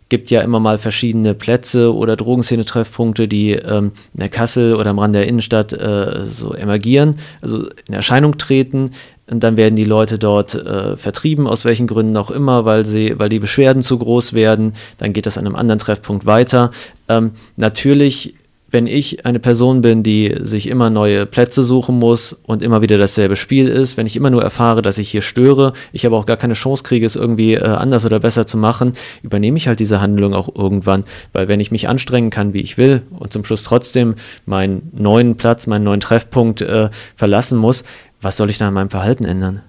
Gibt 0.10 0.30
ja 0.30 0.42
immer 0.42 0.60
mal 0.60 0.78
verschiedene 0.78 1.34
Plätze 1.34 1.96
oder 1.96 2.18
Drogenszene-Treffpunkte, 2.18 3.30
die 3.30 3.52
ähm, 3.52 3.94
in 4.14 4.20
der 4.20 4.28
Kassel 4.28 4.76
oder 4.76 4.90
am 4.90 5.00
Rand 5.00 5.16
der 5.16 5.26
Innenstadt 5.26 5.72
äh, 5.72 6.26
so 6.26 6.54
emergieren, 6.54 7.16
also 7.42 7.66
in 7.88 7.94
Erscheinung 7.94 8.38
treten. 8.38 8.90
Und 9.30 9.42
dann 9.42 9.56
werden 9.56 9.78
die 9.78 9.86
Leute 9.86 10.20
dort 10.20 10.54
äh, 10.54 10.98
vertrieben, 10.98 11.48
aus 11.48 11.64
welchen 11.64 11.88
Gründen 11.88 12.18
auch 12.18 12.30
immer, 12.30 12.66
weil, 12.66 12.86
sie, 12.86 13.18
weil 13.18 13.30
die 13.30 13.40
Beschwerden 13.40 13.82
zu 13.82 13.98
groß 13.98 14.34
werden. 14.34 14.74
Dann 14.98 15.14
geht 15.14 15.26
das 15.26 15.38
an 15.38 15.46
einem 15.46 15.56
anderen 15.56 15.80
Treffpunkt 15.80 16.26
weiter. 16.26 16.72
Ähm, 17.08 17.32
natürlich 17.56 18.36
wenn 18.72 18.88
ich 18.88 19.26
eine 19.26 19.40
Person 19.40 19.82
bin, 19.82 20.02
die 20.02 20.36
sich 20.42 20.68
immer 20.68 20.90
neue 20.90 21.26
Plätze 21.26 21.64
suchen 21.66 22.00
muss 22.00 22.40
und 22.44 22.64
immer 22.64 22.82
wieder 22.82 22.98
dasselbe 22.98 23.36
Spiel 23.36 23.68
ist, 23.68 23.98
wenn 23.98 24.08
ich 24.08 24.16
immer 24.16 24.30
nur 24.30 24.42
erfahre, 24.42 24.82
dass 24.82 24.98
ich 24.98 25.12
hier 25.12 25.22
störe, 25.22 25.74
ich 25.92 26.06
aber 26.06 26.18
auch 26.18 26.26
gar 26.26 26.38
keine 26.38 26.54
Chance 26.54 26.84
kriege, 26.84 27.06
es 27.06 27.18
irgendwie 27.18 27.56
äh, 27.56 27.64
anders 27.64 28.06
oder 28.06 28.22
besser 28.22 28.48
zu 28.48 28.58
machen, 28.58 28.94
übernehme 29.24 29.58
ich 29.58 29.68
halt 29.68 29.82
diese 29.82 30.02
Handlung 30.02 30.34
auch 30.34 30.56
irgendwann. 30.56 31.04
Weil 31.34 31.50
wenn 31.50 31.60
ich 31.60 31.72
mich 31.72 31.90
anstrengen 31.90 32.30
kann, 32.30 32.54
wie 32.54 32.62
ich 32.62 32.78
will 32.78 33.02
und 33.12 33.34
zum 33.34 33.44
Schluss 33.44 33.64
trotzdem 33.64 34.16
meinen 34.46 34.90
neuen 34.94 35.36
Platz, 35.36 35.68
meinen 35.68 35.84
neuen 35.84 36.00
Treffpunkt 36.00 36.62
äh, 36.62 36.90
verlassen 37.16 37.58
muss, 37.58 37.84
was 38.22 38.38
soll 38.38 38.50
ich 38.50 38.58
da 38.58 38.70
an 38.70 38.74
meinem 38.74 38.90
Verhalten 38.90 39.26
ändern? 39.26 39.62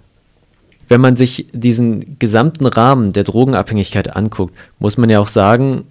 Wenn 0.88 1.00
man 1.00 1.16
sich 1.16 1.46
diesen 1.52 2.18
gesamten 2.18 2.66
Rahmen 2.66 3.12
der 3.12 3.24
Drogenabhängigkeit 3.24 4.14
anguckt, 4.14 4.54
muss 4.78 4.98
man 4.98 5.08
ja 5.10 5.20
auch 5.20 5.28
sagen, 5.28 5.84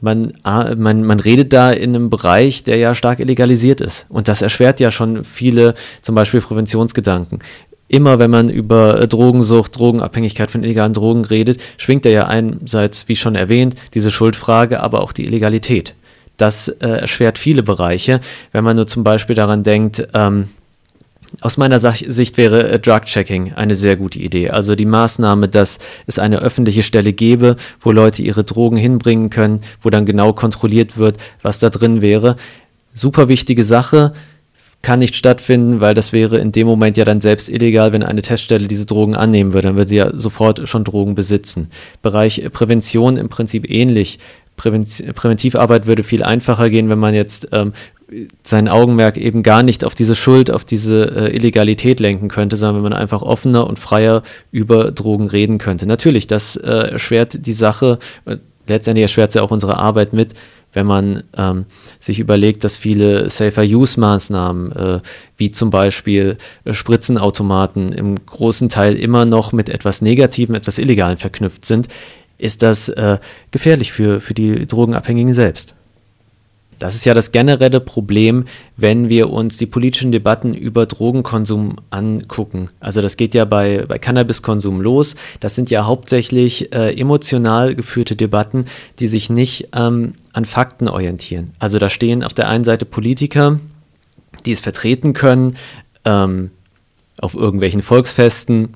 man, 0.00 0.32
man, 0.44 1.04
man 1.04 1.20
redet 1.20 1.52
da 1.52 1.70
in 1.70 1.94
einem 1.94 2.10
Bereich, 2.10 2.64
der 2.64 2.76
ja 2.76 2.94
stark 2.94 3.18
illegalisiert 3.20 3.80
ist. 3.80 4.06
Und 4.08 4.28
das 4.28 4.42
erschwert 4.42 4.78
ja 4.80 4.90
schon 4.90 5.24
viele, 5.24 5.74
zum 6.02 6.14
Beispiel 6.14 6.40
Präventionsgedanken. 6.40 7.40
Immer 7.88 8.18
wenn 8.18 8.30
man 8.30 8.48
über 8.50 9.00
äh, 9.00 9.08
Drogensucht, 9.08 9.78
Drogenabhängigkeit 9.78 10.50
von 10.50 10.64
illegalen 10.64 10.92
Drogen 10.92 11.24
redet, 11.24 11.60
schwingt 11.76 12.04
da 12.04 12.10
ja 12.10 12.26
einerseits, 12.26 13.08
wie 13.08 13.16
schon 13.16 13.36
erwähnt, 13.36 13.76
diese 13.94 14.10
Schuldfrage, 14.10 14.80
aber 14.80 15.02
auch 15.02 15.12
die 15.12 15.24
Illegalität. 15.24 15.94
Das 16.36 16.68
äh, 16.68 16.88
erschwert 16.88 17.38
viele 17.38 17.62
Bereiche. 17.62 18.20
Wenn 18.52 18.64
man 18.64 18.76
nur 18.76 18.86
zum 18.86 19.04
Beispiel 19.04 19.36
daran 19.36 19.62
denkt, 19.62 20.06
ähm, 20.14 20.48
aus 21.40 21.56
meiner 21.56 21.78
Sicht 21.78 22.36
wäre 22.36 22.70
äh, 22.70 22.78
Drug-Checking 22.78 23.54
eine 23.54 23.74
sehr 23.74 23.96
gute 23.96 24.18
Idee. 24.18 24.50
Also 24.50 24.74
die 24.74 24.86
Maßnahme, 24.86 25.48
dass 25.48 25.78
es 26.06 26.18
eine 26.18 26.38
öffentliche 26.38 26.82
Stelle 26.82 27.12
gäbe, 27.12 27.56
wo 27.80 27.92
Leute 27.92 28.22
ihre 28.22 28.44
Drogen 28.44 28.76
hinbringen 28.76 29.30
können, 29.30 29.60
wo 29.82 29.90
dann 29.90 30.06
genau 30.06 30.32
kontrolliert 30.32 30.96
wird, 30.96 31.18
was 31.42 31.58
da 31.58 31.70
drin 31.70 32.00
wäre. 32.02 32.36
Super 32.94 33.28
wichtige 33.28 33.64
Sache, 33.64 34.12
kann 34.82 35.00
nicht 35.00 35.16
stattfinden, 35.16 35.80
weil 35.80 35.94
das 35.94 36.12
wäre 36.12 36.38
in 36.38 36.52
dem 36.52 36.66
Moment 36.66 36.96
ja 36.96 37.04
dann 37.04 37.20
selbst 37.20 37.48
illegal, 37.48 37.92
wenn 37.92 38.04
eine 38.04 38.22
Teststelle 38.22 38.68
diese 38.68 38.86
Drogen 38.86 39.16
annehmen 39.16 39.52
würde. 39.52 39.68
Dann 39.68 39.76
würde 39.76 39.88
sie 39.88 39.96
ja 39.96 40.16
sofort 40.16 40.68
schon 40.68 40.84
Drogen 40.84 41.14
besitzen. 41.14 41.68
Bereich 42.02 42.38
äh, 42.38 42.50
Prävention 42.50 43.16
im 43.16 43.28
Prinzip 43.28 43.68
ähnlich. 43.68 44.18
Präventivarbeit 44.56 45.86
würde 45.86 46.02
viel 46.02 46.22
einfacher 46.22 46.70
gehen, 46.70 46.88
wenn 46.88 46.98
man 46.98 47.14
jetzt 47.14 47.48
ähm, 47.52 47.72
sein 48.42 48.68
Augenmerk 48.68 49.16
eben 49.16 49.42
gar 49.42 49.62
nicht 49.62 49.84
auf 49.84 49.94
diese 49.94 50.14
Schuld, 50.14 50.50
auf 50.50 50.64
diese 50.64 51.28
äh, 51.30 51.36
Illegalität 51.36 51.98
lenken 51.98 52.28
könnte, 52.28 52.56
sondern 52.56 52.76
wenn 52.76 52.90
man 52.90 52.92
einfach 52.92 53.22
offener 53.22 53.66
und 53.66 53.78
freier 53.78 54.22
über 54.52 54.92
Drogen 54.92 55.28
reden 55.28 55.58
könnte. 55.58 55.86
Natürlich, 55.86 56.26
das 56.26 56.56
äh, 56.56 56.68
erschwert 56.68 57.46
die 57.46 57.52
Sache, 57.52 57.98
äh, 58.24 58.36
letztendlich 58.68 59.02
erschwert 59.02 59.34
ja 59.34 59.42
auch 59.42 59.50
unsere 59.50 59.78
Arbeit 59.78 60.12
mit, 60.12 60.34
wenn 60.72 60.86
man 60.86 61.22
ähm, 61.36 61.64
sich 62.00 62.20
überlegt, 62.20 62.62
dass 62.62 62.76
viele 62.76 63.30
Safer-Use-Maßnahmen, 63.30 64.72
äh, 64.72 65.00
wie 65.36 65.50
zum 65.50 65.70
Beispiel 65.70 66.36
äh, 66.64 66.74
Spritzenautomaten, 66.74 67.92
im 67.92 68.26
großen 68.26 68.68
Teil 68.68 68.94
immer 68.94 69.24
noch 69.24 69.52
mit 69.52 69.70
etwas 69.70 70.02
Negativem, 70.02 70.54
etwas 70.54 70.78
Illegalen 70.78 71.16
verknüpft 71.16 71.64
sind, 71.64 71.88
ist 72.36 72.62
das 72.62 72.90
äh, 72.90 73.18
gefährlich 73.50 73.92
für, 73.92 74.20
für 74.20 74.34
die 74.34 74.66
Drogenabhängigen 74.66 75.32
selbst. 75.32 75.75
Das 76.78 76.94
ist 76.94 77.06
ja 77.06 77.14
das 77.14 77.32
generelle 77.32 77.80
Problem, 77.80 78.44
wenn 78.76 79.08
wir 79.08 79.30
uns 79.30 79.56
die 79.56 79.66
politischen 79.66 80.12
Debatten 80.12 80.54
über 80.54 80.86
Drogenkonsum 80.86 81.76
angucken. 81.90 82.68
Also 82.80 83.00
das 83.00 83.16
geht 83.16 83.34
ja 83.34 83.44
bei, 83.44 83.84
bei 83.86 83.98
Cannabiskonsum 83.98 84.80
los. 84.80 85.16
Das 85.40 85.54
sind 85.54 85.70
ja 85.70 85.86
hauptsächlich 85.86 86.72
äh, 86.74 86.98
emotional 86.98 87.74
geführte 87.74 88.16
Debatten, 88.16 88.66
die 88.98 89.08
sich 89.08 89.30
nicht 89.30 89.68
ähm, 89.74 90.14
an 90.32 90.44
Fakten 90.44 90.88
orientieren. 90.88 91.50
Also 91.58 91.78
da 91.78 91.88
stehen 91.90 92.22
auf 92.22 92.34
der 92.34 92.48
einen 92.48 92.64
Seite 92.64 92.84
Politiker, 92.84 93.58
die 94.44 94.52
es 94.52 94.60
vertreten 94.60 95.12
können, 95.12 95.56
ähm, 96.04 96.50
auf 97.20 97.34
irgendwelchen 97.34 97.82
Volksfesten 97.82 98.74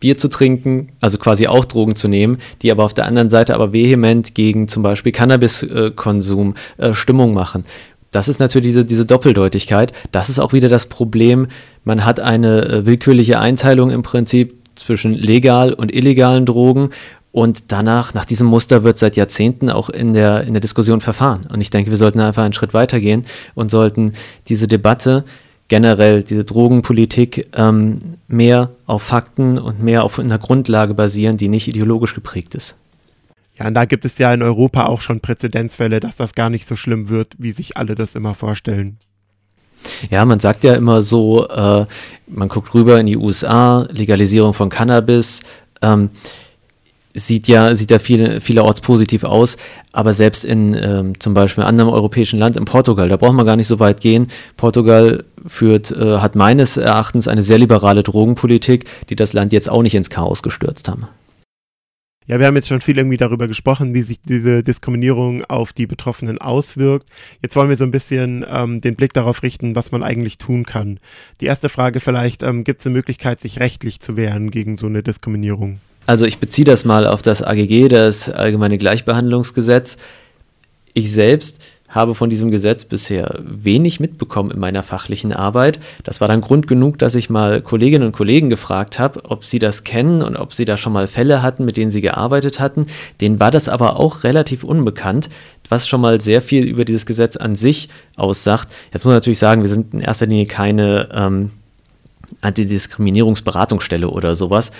Bier 0.00 0.18
zu 0.18 0.28
trinken, 0.28 0.88
also 1.00 1.18
quasi 1.18 1.46
auch 1.46 1.64
Drogen 1.64 1.94
zu 1.94 2.08
nehmen, 2.08 2.38
die 2.62 2.72
aber 2.72 2.84
auf 2.84 2.94
der 2.94 3.06
anderen 3.06 3.30
Seite 3.30 3.54
aber 3.54 3.72
vehement 3.72 4.34
gegen 4.34 4.66
zum 4.66 4.82
Beispiel 4.82 5.12
Cannabiskonsum 5.12 6.54
äh, 6.78 6.94
Stimmung 6.94 7.34
machen. 7.34 7.64
das 8.10 8.26
ist 8.26 8.40
natürlich 8.40 8.68
diese, 8.68 8.84
diese 8.84 9.06
Doppeldeutigkeit. 9.06 9.92
Das 10.10 10.28
ist 10.30 10.40
auch 10.40 10.52
wieder 10.52 10.68
das 10.68 10.86
Problem. 10.86 11.46
Man 11.84 12.04
hat 12.04 12.18
eine 12.18 12.66
äh, 12.66 12.86
willkürliche 12.86 13.38
Einteilung 13.38 13.90
im 13.90 14.02
Prinzip 14.02 14.54
zwischen 14.74 15.14
legal 15.14 15.72
und 15.74 15.94
illegalen 15.94 16.46
Drogen 16.46 16.90
und 17.32 17.70
danach, 17.70 18.12
nach 18.14 18.24
diesem 18.24 18.48
Muster 18.48 18.82
wird 18.82 18.98
seit 18.98 19.16
Jahrzehnten 19.16 19.70
auch 19.70 19.88
in 19.88 20.14
der, 20.14 20.42
in 20.42 20.52
der 20.52 20.60
Diskussion 20.60 21.00
verfahren. 21.00 21.46
Und 21.52 21.60
ich 21.60 21.70
denke, 21.70 21.90
wir 21.90 21.96
sollten 21.96 22.20
einfach 22.20 22.42
einen 22.42 22.52
Schritt 22.52 22.74
weitergehen 22.74 23.24
und 23.54 23.70
sollten 23.70 24.14
diese 24.48 24.66
Debatte 24.66 25.24
generell, 25.70 26.22
diese 26.22 26.44
Drogenpolitik 26.44 27.48
ähm, 27.56 28.00
mehr 28.28 28.70
auf 28.86 29.04
Fakten 29.04 29.56
und 29.56 29.82
mehr 29.82 30.04
auf 30.04 30.18
einer 30.18 30.38
Grundlage 30.38 30.94
basieren, 30.94 31.36
die 31.36 31.48
nicht 31.48 31.68
ideologisch 31.68 32.14
geprägt 32.14 32.54
ist. 32.54 32.74
Ja, 33.58 33.68
und 33.68 33.74
da 33.74 33.84
gibt 33.84 34.04
es 34.04 34.18
ja 34.18 34.34
in 34.34 34.42
Europa 34.42 34.86
auch 34.86 35.00
schon 35.00 35.20
Präzedenzfälle, 35.20 36.00
dass 36.00 36.16
das 36.16 36.34
gar 36.34 36.50
nicht 36.50 36.66
so 36.66 36.76
schlimm 36.76 37.08
wird, 37.08 37.34
wie 37.38 37.52
sich 37.52 37.76
alle 37.76 37.94
das 37.94 38.14
immer 38.14 38.34
vorstellen. 38.34 38.98
Ja, 40.10 40.24
man 40.24 40.40
sagt 40.40 40.64
ja 40.64 40.74
immer 40.74 41.02
so, 41.02 41.46
äh, 41.46 41.86
man 42.26 42.48
guckt 42.48 42.74
rüber 42.74 42.98
in 42.98 43.06
die 43.06 43.16
USA, 43.16 43.86
Legalisierung 43.92 44.54
von 44.54 44.70
Cannabis. 44.70 45.40
Ähm, 45.82 46.10
sieht 47.14 47.48
ja, 47.48 47.74
sieht 47.74 47.90
ja 47.90 47.98
viele, 47.98 48.40
vielerorts 48.40 48.80
positiv 48.80 49.24
aus, 49.24 49.56
aber 49.92 50.14
selbst 50.14 50.44
in 50.44 50.74
ähm, 50.74 51.18
zum 51.18 51.34
Beispiel 51.34 51.62
einem 51.62 51.70
anderen 51.70 51.90
europäischen 51.90 52.38
Land, 52.38 52.56
in 52.56 52.64
Portugal, 52.64 53.08
da 53.08 53.16
braucht 53.16 53.34
man 53.34 53.46
gar 53.46 53.56
nicht 53.56 53.66
so 53.66 53.80
weit 53.80 54.00
gehen. 54.00 54.28
Portugal 54.56 55.24
führt, 55.46 55.90
äh, 55.90 56.18
hat 56.18 56.34
meines 56.34 56.76
Erachtens 56.76 57.28
eine 57.28 57.42
sehr 57.42 57.58
liberale 57.58 58.02
Drogenpolitik, 58.02 58.84
die 59.08 59.16
das 59.16 59.32
Land 59.32 59.52
jetzt 59.52 59.68
auch 59.68 59.82
nicht 59.82 59.94
ins 59.94 60.10
Chaos 60.10 60.42
gestürzt 60.42 60.88
haben. 60.88 61.08
Ja, 62.26 62.38
wir 62.38 62.46
haben 62.46 62.54
jetzt 62.54 62.68
schon 62.68 62.80
viel 62.80 62.96
irgendwie 62.96 63.16
darüber 63.16 63.48
gesprochen, 63.48 63.92
wie 63.92 64.02
sich 64.02 64.20
diese 64.20 64.62
Diskriminierung 64.62 65.44
auf 65.46 65.72
die 65.72 65.88
Betroffenen 65.88 66.38
auswirkt. 66.38 67.08
Jetzt 67.42 67.56
wollen 67.56 67.70
wir 67.70 67.76
so 67.76 67.82
ein 67.82 67.90
bisschen 67.90 68.46
ähm, 68.48 68.80
den 68.80 68.94
Blick 68.94 69.12
darauf 69.14 69.42
richten, 69.42 69.74
was 69.74 69.90
man 69.90 70.04
eigentlich 70.04 70.38
tun 70.38 70.64
kann. 70.64 71.00
Die 71.40 71.46
erste 71.46 71.68
Frage 71.68 71.98
vielleicht, 71.98 72.44
ähm, 72.44 72.62
gibt 72.62 72.80
es 72.80 72.86
eine 72.86 72.92
Möglichkeit, 72.92 73.40
sich 73.40 73.58
rechtlich 73.58 73.98
zu 73.98 74.16
wehren 74.16 74.52
gegen 74.52 74.76
so 74.76 74.86
eine 74.86 75.02
Diskriminierung? 75.02 75.80
Also 76.10 76.24
ich 76.24 76.38
beziehe 76.38 76.64
das 76.64 76.84
mal 76.84 77.06
auf 77.06 77.22
das 77.22 77.40
AGG, 77.40 77.86
das 77.86 78.28
Allgemeine 78.28 78.78
Gleichbehandlungsgesetz. 78.78 79.96
Ich 80.92 81.12
selbst 81.12 81.60
habe 81.88 82.16
von 82.16 82.28
diesem 82.28 82.50
Gesetz 82.50 82.84
bisher 82.84 83.38
wenig 83.44 84.00
mitbekommen 84.00 84.50
in 84.50 84.58
meiner 84.58 84.82
fachlichen 84.82 85.32
Arbeit. 85.32 85.78
Das 86.02 86.20
war 86.20 86.26
dann 86.26 86.40
Grund 86.40 86.66
genug, 86.66 86.98
dass 86.98 87.14
ich 87.14 87.30
mal 87.30 87.62
Kolleginnen 87.62 88.06
und 88.06 88.12
Kollegen 88.12 88.50
gefragt 88.50 88.98
habe, 88.98 89.20
ob 89.28 89.44
sie 89.44 89.60
das 89.60 89.84
kennen 89.84 90.20
und 90.20 90.34
ob 90.34 90.52
sie 90.52 90.64
da 90.64 90.76
schon 90.76 90.92
mal 90.92 91.06
Fälle 91.06 91.44
hatten, 91.44 91.64
mit 91.64 91.76
denen 91.76 91.92
sie 91.92 92.00
gearbeitet 92.00 92.58
hatten. 92.58 92.86
Denen 93.20 93.38
war 93.38 93.52
das 93.52 93.68
aber 93.68 94.00
auch 94.00 94.24
relativ 94.24 94.64
unbekannt, 94.64 95.30
was 95.68 95.86
schon 95.86 96.00
mal 96.00 96.20
sehr 96.20 96.42
viel 96.42 96.64
über 96.64 96.84
dieses 96.84 97.06
Gesetz 97.06 97.36
an 97.36 97.54
sich 97.54 97.88
aussagt. 98.16 98.66
Jetzt 98.86 99.04
muss 99.04 99.10
man 99.10 99.14
natürlich 99.14 99.38
sagen, 99.38 99.62
wir 99.62 99.68
sind 99.68 99.94
in 99.94 100.00
erster 100.00 100.26
Linie 100.26 100.46
keine 100.46 101.08
ähm, 101.14 101.50
Antidiskriminierungsberatungsstelle 102.40 104.08
oder 104.08 104.34
sowas, 104.34 104.72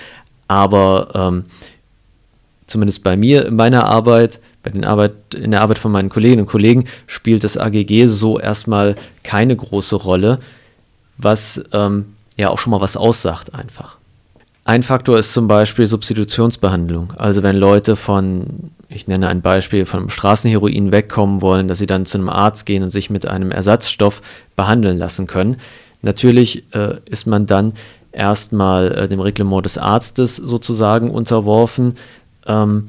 aber 0.50 1.06
ähm, 1.14 1.44
zumindest 2.66 3.04
bei 3.04 3.16
mir 3.16 3.46
in 3.46 3.54
meiner 3.54 3.84
Arbeit, 3.84 4.40
bei 4.64 4.70
den 4.70 4.84
Arbeit, 4.84 5.12
in 5.32 5.52
der 5.52 5.60
Arbeit 5.60 5.78
von 5.78 5.92
meinen 5.92 6.08
Kolleginnen 6.08 6.42
und 6.42 6.48
Kollegen, 6.48 6.86
spielt 7.06 7.44
das 7.44 7.56
AGG 7.56 8.06
so 8.06 8.36
erstmal 8.40 8.96
keine 9.22 9.54
große 9.54 9.94
Rolle, 9.94 10.40
was 11.18 11.62
ähm, 11.72 12.16
ja 12.36 12.48
auch 12.48 12.58
schon 12.58 12.72
mal 12.72 12.80
was 12.80 12.96
aussagt 12.96 13.54
einfach. 13.54 13.96
Ein 14.64 14.82
Faktor 14.82 15.20
ist 15.20 15.32
zum 15.34 15.46
Beispiel 15.46 15.86
Substitutionsbehandlung. 15.86 17.12
Also 17.16 17.44
wenn 17.44 17.54
Leute 17.54 17.94
von, 17.94 18.72
ich 18.88 19.06
nenne 19.06 19.28
ein 19.28 19.42
Beispiel, 19.42 19.86
von 19.86 20.10
Straßenheroin 20.10 20.90
wegkommen 20.90 21.42
wollen, 21.42 21.68
dass 21.68 21.78
sie 21.78 21.86
dann 21.86 22.06
zu 22.06 22.18
einem 22.18 22.28
Arzt 22.28 22.66
gehen 22.66 22.82
und 22.82 22.90
sich 22.90 23.08
mit 23.08 23.24
einem 23.24 23.52
Ersatzstoff 23.52 24.20
behandeln 24.56 24.98
lassen 24.98 25.28
können. 25.28 25.58
Natürlich 26.02 26.64
äh, 26.74 26.96
ist 27.08 27.28
man 27.28 27.46
dann 27.46 27.72
erstmal 28.12 28.92
äh, 28.92 29.09
dem 29.09 29.20
Reglement 29.20 29.64
des 29.64 29.79
Arztes 29.79 30.37
sozusagen 30.37 31.11
unterworfen. 31.11 31.94
Ähm, 32.46 32.88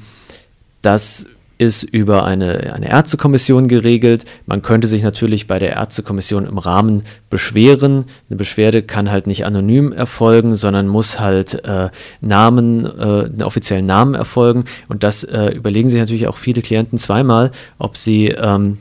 das 0.81 1.25
ist 1.61 1.83
über 1.83 2.25
eine, 2.25 2.73
eine 2.73 2.89
Ärztekommission 2.89 3.67
geregelt. 3.67 4.25
Man 4.47 4.63
könnte 4.63 4.87
sich 4.87 5.03
natürlich 5.03 5.45
bei 5.45 5.59
der 5.59 5.73
Ärztekommission 5.73 6.47
im 6.47 6.57
Rahmen 6.57 7.03
beschweren. 7.29 8.05
Eine 8.29 8.37
Beschwerde 8.37 8.81
kann 8.81 9.11
halt 9.11 9.27
nicht 9.27 9.45
anonym 9.45 9.91
erfolgen, 9.91 10.55
sondern 10.55 10.87
muss 10.87 11.19
halt 11.19 11.63
äh, 11.63 11.89
Namen, 12.19 12.85
äh, 12.85 12.89
einen 12.89 13.43
offiziellen 13.43 13.85
Namen 13.85 14.15
erfolgen. 14.15 14.65
Und 14.87 15.03
das 15.03 15.23
äh, 15.23 15.49
überlegen 15.49 15.91
sich 15.91 15.99
natürlich 15.99 16.27
auch 16.27 16.37
viele 16.37 16.63
Klienten 16.63 16.97
zweimal, 16.97 17.51
ob 17.77 17.95
sie 17.95 18.29
ähm, 18.29 18.79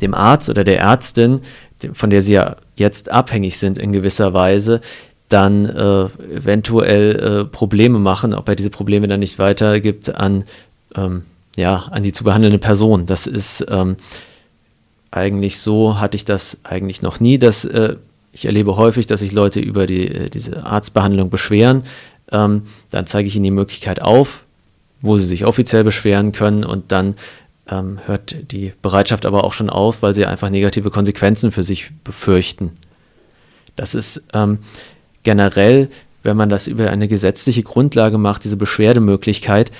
dem 0.00 0.14
Arzt 0.14 0.48
oder 0.48 0.62
der 0.62 0.78
Ärztin, 0.78 1.40
von 1.94 2.10
der 2.10 2.22
sie 2.22 2.34
ja 2.34 2.56
jetzt 2.76 3.10
abhängig 3.10 3.58
sind 3.58 3.76
in 3.76 3.90
gewisser 3.90 4.32
Weise, 4.34 4.80
dann 5.28 5.64
äh, 5.64 6.04
eventuell 6.34 7.16
äh, 7.16 7.44
Probleme 7.44 7.98
machen, 7.98 8.34
ob 8.34 8.48
er 8.48 8.56
diese 8.56 8.70
Probleme 8.70 9.08
dann 9.08 9.20
nicht 9.20 9.38
weitergibt 9.38 10.14
an, 10.14 10.44
ähm, 10.96 11.22
ja, 11.56 11.84
an 11.90 12.02
die 12.02 12.12
zu 12.12 12.24
behandelnde 12.24 12.58
Person. 12.58 13.06
Das 13.06 13.26
ist 13.26 13.66
ähm, 13.68 13.96
eigentlich 15.10 15.58
so, 15.58 16.00
hatte 16.00 16.16
ich 16.16 16.24
das 16.24 16.58
eigentlich 16.64 17.02
noch 17.02 17.20
nie. 17.20 17.38
Dass, 17.38 17.64
äh, 17.64 17.96
ich 18.32 18.46
erlebe 18.46 18.76
häufig, 18.76 19.06
dass 19.06 19.20
sich 19.20 19.32
Leute 19.32 19.60
über 19.60 19.86
die, 19.86 20.08
äh, 20.08 20.30
diese 20.30 20.64
Arztbehandlung 20.64 21.30
beschweren. 21.30 21.84
Ähm, 22.30 22.62
dann 22.90 23.06
zeige 23.06 23.28
ich 23.28 23.36
ihnen 23.36 23.44
die 23.44 23.50
Möglichkeit 23.50 24.00
auf, 24.00 24.44
wo 25.00 25.18
sie 25.18 25.26
sich 25.26 25.44
offiziell 25.44 25.84
beschweren 25.84 26.32
können 26.32 26.64
und 26.64 26.92
dann 26.92 27.14
ähm, 27.70 27.98
hört 28.06 28.34
die 28.52 28.72
Bereitschaft 28.82 29.26
aber 29.26 29.44
auch 29.44 29.52
schon 29.52 29.70
auf, 29.70 30.02
weil 30.02 30.14
sie 30.14 30.26
einfach 30.26 30.50
negative 30.50 30.90
Konsequenzen 30.90 31.52
für 31.52 31.62
sich 31.62 31.90
befürchten. 32.04 32.72
Das 33.76 33.94
ist 33.94 34.24
ähm, 34.34 34.58
generell, 35.22 35.88
wenn 36.22 36.36
man 36.36 36.48
das 36.48 36.66
über 36.66 36.90
eine 36.90 37.08
gesetzliche 37.08 37.62
Grundlage 37.62 38.18
macht, 38.18 38.44
diese 38.44 38.56
Beschwerdemöglichkeit, 38.56 39.70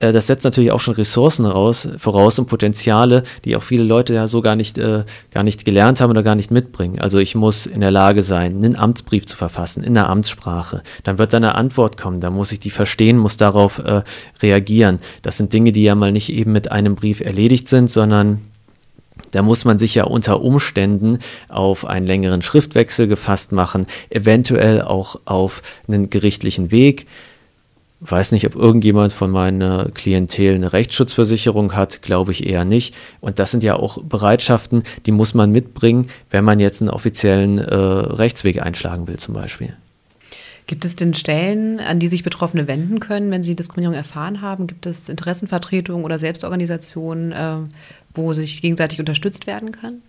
äh, 0.00 0.12
das 0.12 0.26
setzt 0.26 0.44
natürlich 0.44 0.72
auch 0.72 0.80
schon 0.80 0.94
Ressourcen 0.94 1.46
raus, 1.46 1.88
voraus 1.98 2.38
und 2.38 2.46
Potenziale, 2.46 3.22
die 3.44 3.56
auch 3.56 3.62
viele 3.62 3.84
Leute 3.84 4.14
ja 4.14 4.26
so 4.26 4.40
gar 4.40 4.56
nicht, 4.56 4.78
äh, 4.78 5.04
gar 5.30 5.42
nicht 5.42 5.64
gelernt 5.64 6.00
haben 6.00 6.10
oder 6.10 6.22
gar 6.22 6.34
nicht 6.34 6.50
mitbringen. 6.50 7.00
Also 7.00 7.18
ich 7.18 7.34
muss 7.34 7.66
in 7.66 7.80
der 7.80 7.90
Lage 7.90 8.22
sein, 8.22 8.56
einen 8.56 8.76
Amtsbrief 8.76 9.26
zu 9.26 9.36
verfassen 9.36 9.82
in 9.82 9.94
der 9.94 10.08
Amtssprache. 10.08 10.82
Dann 11.02 11.18
wird 11.18 11.32
dann 11.32 11.44
eine 11.44 11.54
Antwort 11.54 11.96
kommen, 11.96 12.20
da 12.20 12.30
muss 12.30 12.52
ich 12.52 12.60
die 12.60 12.70
verstehen, 12.70 13.18
muss 13.18 13.36
darauf 13.36 13.78
äh, 13.78 14.02
reagieren. 14.42 15.00
Das 15.22 15.36
sind 15.36 15.52
Dinge, 15.52 15.72
die 15.72 15.84
ja 15.84 15.94
mal 15.94 16.12
nicht 16.12 16.32
eben 16.32 16.52
mit 16.52 16.72
einem 16.72 16.94
Brief 16.94 17.20
erledigt 17.20 17.68
sind, 17.68 17.90
sondern 17.90 18.42
da 19.34 19.42
muss 19.42 19.64
man 19.64 19.80
sich 19.80 19.96
ja 19.96 20.04
unter 20.04 20.42
Umständen 20.42 21.18
auf 21.48 21.84
einen 21.84 22.06
längeren 22.06 22.40
Schriftwechsel 22.40 23.08
gefasst 23.08 23.50
machen, 23.50 23.84
eventuell 24.08 24.80
auch 24.80 25.20
auf 25.24 25.60
einen 25.88 26.08
gerichtlichen 26.08 26.70
Weg. 26.70 27.06
Weiß 27.98 28.30
nicht, 28.30 28.46
ob 28.46 28.54
irgendjemand 28.54 29.12
von 29.12 29.32
meiner 29.32 29.86
Klientel 29.92 30.54
eine 30.54 30.72
Rechtsschutzversicherung 30.72 31.74
hat, 31.74 32.02
glaube 32.02 32.30
ich 32.30 32.46
eher 32.46 32.64
nicht. 32.64 32.94
Und 33.20 33.40
das 33.40 33.50
sind 33.50 33.64
ja 33.64 33.74
auch 33.74 34.00
Bereitschaften, 34.02 34.84
die 35.06 35.12
muss 35.12 35.34
man 35.34 35.50
mitbringen, 35.50 36.08
wenn 36.30 36.44
man 36.44 36.60
jetzt 36.60 36.80
einen 36.80 36.90
offiziellen 36.90 37.58
äh, 37.58 37.74
Rechtsweg 37.74 38.62
einschlagen 38.62 39.08
will 39.08 39.16
zum 39.16 39.34
Beispiel. 39.34 39.74
Gibt 40.66 40.84
es 40.84 40.96
denn 40.96 41.12
Stellen, 41.12 41.78
an 41.78 41.98
die 41.98 42.06
sich 42.06 42.22
Betroffene 42.22 42.66
wenden 42.66 42.98
können, 42.98 43.30
wenn 43.30 43.42
sie 43.42 43.54
Diskriminierung 43.54 43.96
erfahren 43.96 44.40
haben? 44.40 44.66
Gibt 44.66 44.86
es 44.86 45.10
Interessenvertretungen 45.10 46.04
oder 46.04 46.18
Selbstorganisationen, 46.18 47.32
äh, 47.32 47.56
wo 48.14 48.32
sich 48.32 48.62
gegenseitig 48.62 49.00
unterstützt 49.00 49.46
werden 49.46 49.72
kann? 49.72 50.02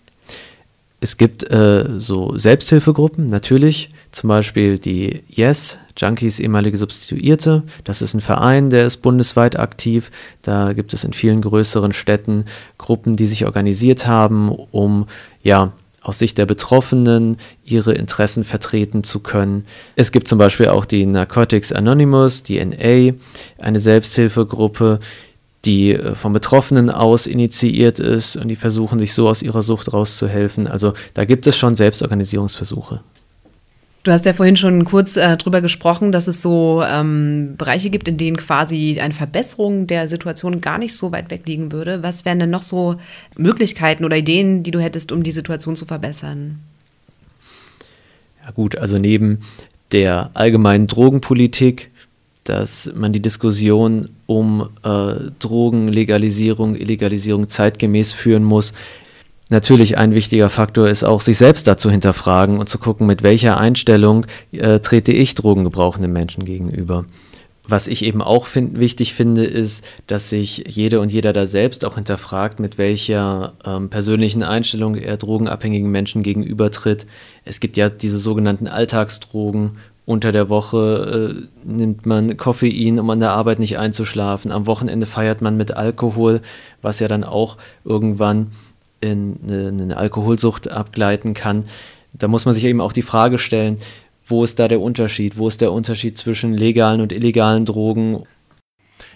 Es 1.02 1.18
gibt 1.18 1.50
äh, 1.52 1.86
so 2.00 2.38
Selbsthilfegruppen, 2.38 3.28
natürlich, 3.28 3.90
zum 4.12 4.30
Beispiel 4.30 4.80
die 4.80 5.24
Yes, 5.28 5.78
Junkies 5.98 6.40
ehemalige 6.40 6.78
Substituierte. 6.78 7.64
Das 7.84 8.02
ist 8.02 8.14
ein 8.14 8.22
Verein, 8.22 8.70
der 8.70 8.86
ist 8.86 8.98
bundesweit 8.98 9.60
aktiv. 9.60 10.10
Da 10.42 10.74
gibt 10.74 10.94
es 10.94 11.04
in 11.04 11.14
vielen 11.14 11.42
größeren 11.42 11.94
Städten 11.94 12.46
Gruppen, 12.78 13.16
die 13.16 13.28
sich 13.28 13.46
organisiert 13.46 14.08
haben, 14.08 14.50
um 14.50 15.08
ja 15.44 15.74
aus 16.02 16.20
Sicht 16.20 16.38
der 16.38 16.46
Betroffenen 16.46 17.38
ihre 17.64 17.94
Interessen 17.94 18.44
vertreten 18.44 19.04
zu 19.04 19.20
können. 19.20 19.66
Es 19.96 20.12
gibt 20.12 20.28
zum 20.28 20.38
Beispiel 20.38 20.68
auch 20.68 20.86
die 20.86 21.06
Narcotics 21.06 21.72
Anonymous, 21.72 22.44
die 22.44 22.64
NA, 22.64 23.16
eine 23.60 23.80
Selbsthilfegruppe, 23.80 25.00
die 25.66 25.94
äh, 25.94 26.16
vom 26.16 26.34
Betroffenen 26.34 26.90
aus 26.90 27.26
initiiert 27.26 28.00
ist 28.00 28.36
und 28.36 28.48
die 28.48 28.56
versuchen, 28.56 29.00
sich 29.00 29.14
so 29.14 29.28
aus 29.28 29.42
ihrer 29.42 29.64
Sucht 29.64 29.94
rauszuhelfen. 29.94 30.68
Also 30.68 30.94
da 31.14 31.26
gibt 31.26 31.48
es 31.48 31.58
schon 31.58 31.76
Selbstorganisierungsversuche. 31.76 33.02
Du 34.06 34.12
hast 34.12 34.26
ja 34.26 34.34
vorhin 34.34 34.56
schon 34.56 34.86
kurz 34.86 35.18
äh, 35.18 35.36
drüber 35.36 35.62
gesprochen, 35.62 36.12
dass 36.12 36.28
es 36.28 36.40
so 36.40 36.84
ähm, 36.88 37.56
Bereiche 37.58 37.90
gibt, 37.90 38.08
in 38.08 38.18
denen 38.18 38.38
quasi 38.38 39.00
eine 39.02 39.16
Verbesserung 39.16 39.88
der 39.88 40.08
Situation 40.08 40.62
gar 40.62 40.78
nicht 40.78 40.96
so 40.96 41.12
weit 41.12 41.32
weg 41.32 41.42
liegen 41.48 41.72
würde. 41.72 42.04
Was 42.04 42.24
wären 42.24 42.38
denn 42.38 42.52
noch 42.52 42.62
so 42.62 42.98
Möglichkeiten 43.36 44.06
oder 44.06 44.16
Ideen, 44.16 44.62
die 44.62 44.70
du 44.70 44.80
hättest, 44.80 45.12
um 45.12 45.24
die 45.24 45.32
Situation 45.32 45.76
zu 45.76 45.88
verbessern? 45.88 46.60
Ja 48.46 48.52
gut, 48.52 48.78
also 48.78 49.00
neben 49.00 49.40
der 49.92 50.30
allgemeinen 50.36 50.86
Drogenpolitik 50.86 51.90
dass 52.46 52.92
man 52.96 53.12
die 53.12 53.22
Diskussion 53.22 54.10
um 54.26 54.70
äh, 54.84 55.14
Drogenlegalisierung, 55.40 56.76
Illegalisierung 56.76 57.50
zeitgemäß 57.50 58.14
führen 58.14 58.44
muss. 58.44 58.74
natürlich 59.50 59.98
ein 59.98 60.14
wichtiger 60.14 60.50
Faktor 60.50 60.88
ist 60.88 61.04
auch, 61.04 61.22
sich 61.22 61.38
selbst 61.38 61.68
dazu 61.68 61.92
hinterfragen 61.92 62.60
und 62.60 62.70
zu 62.70 62.78
gucken, 62.78 63.06
mit 63.08 63.24
welcher 63.24 63.58
Einstellung 63.58 64.26
äh, 64.52 64.80
trete 64.80 65.12
ich 65.12 65.36
drogengebrauchenden 65.36 66.12
Menschen 66.12 66.46
gegenüber. 66.46 67.06
Was 67.68 67.88
ich 67.88 68.06
eben 68.06 68.22
auch 68.22 68.46
find, 68.46 68.80
wichtig 68.80 69.14
finde, 69.16 69.44
ist, 69.44 69.84
dass 70.06 70.30
sich 70.30 70.64
jede 70.68 71.00
und 71.00 71.12
jeder 71.12 71.34
da 71.34 71.48
selbst 71.48 71.84
auch 71.84 71.96
hinterfragt, 71.96 72.60
mit 72.60 72.78
welcher 72.78 73.54
ähm, 73.66 73.90
persönlichen 73.90 74.44
Einstellung 74.44 74.96
er 74.96 75.18
drogenabhängigen 75.18 75.90
Menschen 75.90 76.22
gegenübertritt. 76.22 77.08
Es 77.44 77.60
gibt 77.60 77.76
ja 77.78 77.90
diese 77.90 78.20
sogenannten 78.20 78.68
Alltagsdrogen. 78.68 79.78
Unter 80.06 80.32
der 80.32 80.50
Woche 80.50 81.34
äh, 81.36 81.68
nimmt 81.68 82.06
man 82.06 82.38
Koffein, 82.38 83.00
um 83.00 83.10
an 83.10 83.20
der 83.20 83.32
Arbeit 83.32 83.58
nicht 83.58 83.80
einzuschlafen. 83.80 84.52
Am 84.52 84.68
Wochenende 84.68 85.08
feiert 85.08 85.42
man 85.42 85.58
mit 85.58 85.76
Alkohol, 85.76 86.42
was 86.84 87.00
ja 87.00 87.08
dann 87.08 87.24
auch 87.24 87.58
irgendwann 87.84 88.52
in 89.02 89.38
eine, 89.48 89.68
eine 89.68 89.98
Alkoholsucht 89.98 90.70
abgleiten 90.70 91.34
kann. 91.34 91.66
Da 92.14 92.28
muss 92.28 92.46
man 92.46 92.54
sich 92.54 92.66
eben 92.66 92.82
auch 92.82 92.94
die 92.94 93.02
Frage 93.02 93.40
stellen, 93.40 93.80
wo 94.28 94.44
ist 94.44 94.60
da 94.60 94.68
der 94.68 94.82
Unterschied? 94.82 95.38
Wo 95.38 95.48
ist 95.48 95.62
der 95.62 95.72
Unterschied 95.72 96.18
zwischen 96.18 96.54
legalen 96.54 97.02
und 97.02 97.12
illegalen 97.12 97.66
Drogen? 97.66 98.24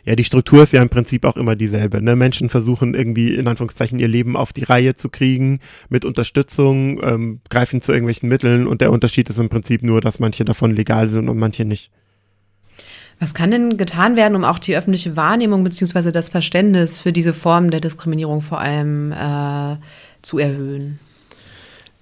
Ja, 0.05 0.15
die 0.15 0.23
Struktur 0.23 0.63
ist 0.63 0.73
ja 0.73 0.81
im 0.81 0.89
Prinzip 0.89 1.25
auch 1.25 1.35
immer 1.37 1.55
dieselbe. 1.55 2.01
Ne? 2.01 2.15
Menschen 2.15 2.49
versuchen 2.49 2.93
irgendwie 2.93 3.35
in 3.35 3.47
Anführungszeichen 3.47 3.99
ihr 3.99 4.07
Leben 4.07 4.35
auf 4.35 4.53
die 4.53 4.63
Reihe 4.63 4.95
zu 4.95 5.09
kriegen 5.09 5.59
mit 5.89 6.05
Unterstützung, 6.05 7.01
ähm, 7.03 7.41
greifen 7.49 7.81
zu 7.81 7.91
irgendwelchen 7.91 8.29
Mitteln 8.29 8.67
und 8.67 8.81
der 8.81 8.91
Unterschied 8.91 9.29
ist 9.29 9.39
im 9.39 9.49
Prinzip 9.49 9.83
nur, 9.83 10.01
dass 10.01 10.19
manche 10.19 10.45
davon 10.45 10.75
legal 10.75 11.09
sind 11.09 11.29
und 11.29 11.37
manche 11.37 11.65
nicht. 11.65 11.91
Was 13.19 13.33
kann 13.33 13.51
denn 13.51 13.77
getan 13.77 14.15
werden, 14.15 14.35
um 14.35 14.45
auch 14.45 14.59
die 14.59 14.77
öffentliche 14.77 15.17
Wahrnehmung 15.17 15.63
bzw. 15.65 16.11
das 16.11 16.29
Verständnis 16.29 16.99
für 16.99 17.11
diese 17.11 17.33
Form 17.33 17.69
der 17.69 17.81
Diskriminierung 17.81 18.41
vor 18.41 18.59
allem 18.61 19.11
äh, 19.11 19.75
zu 20.21 20.39
erhöhen? 20.39 20.99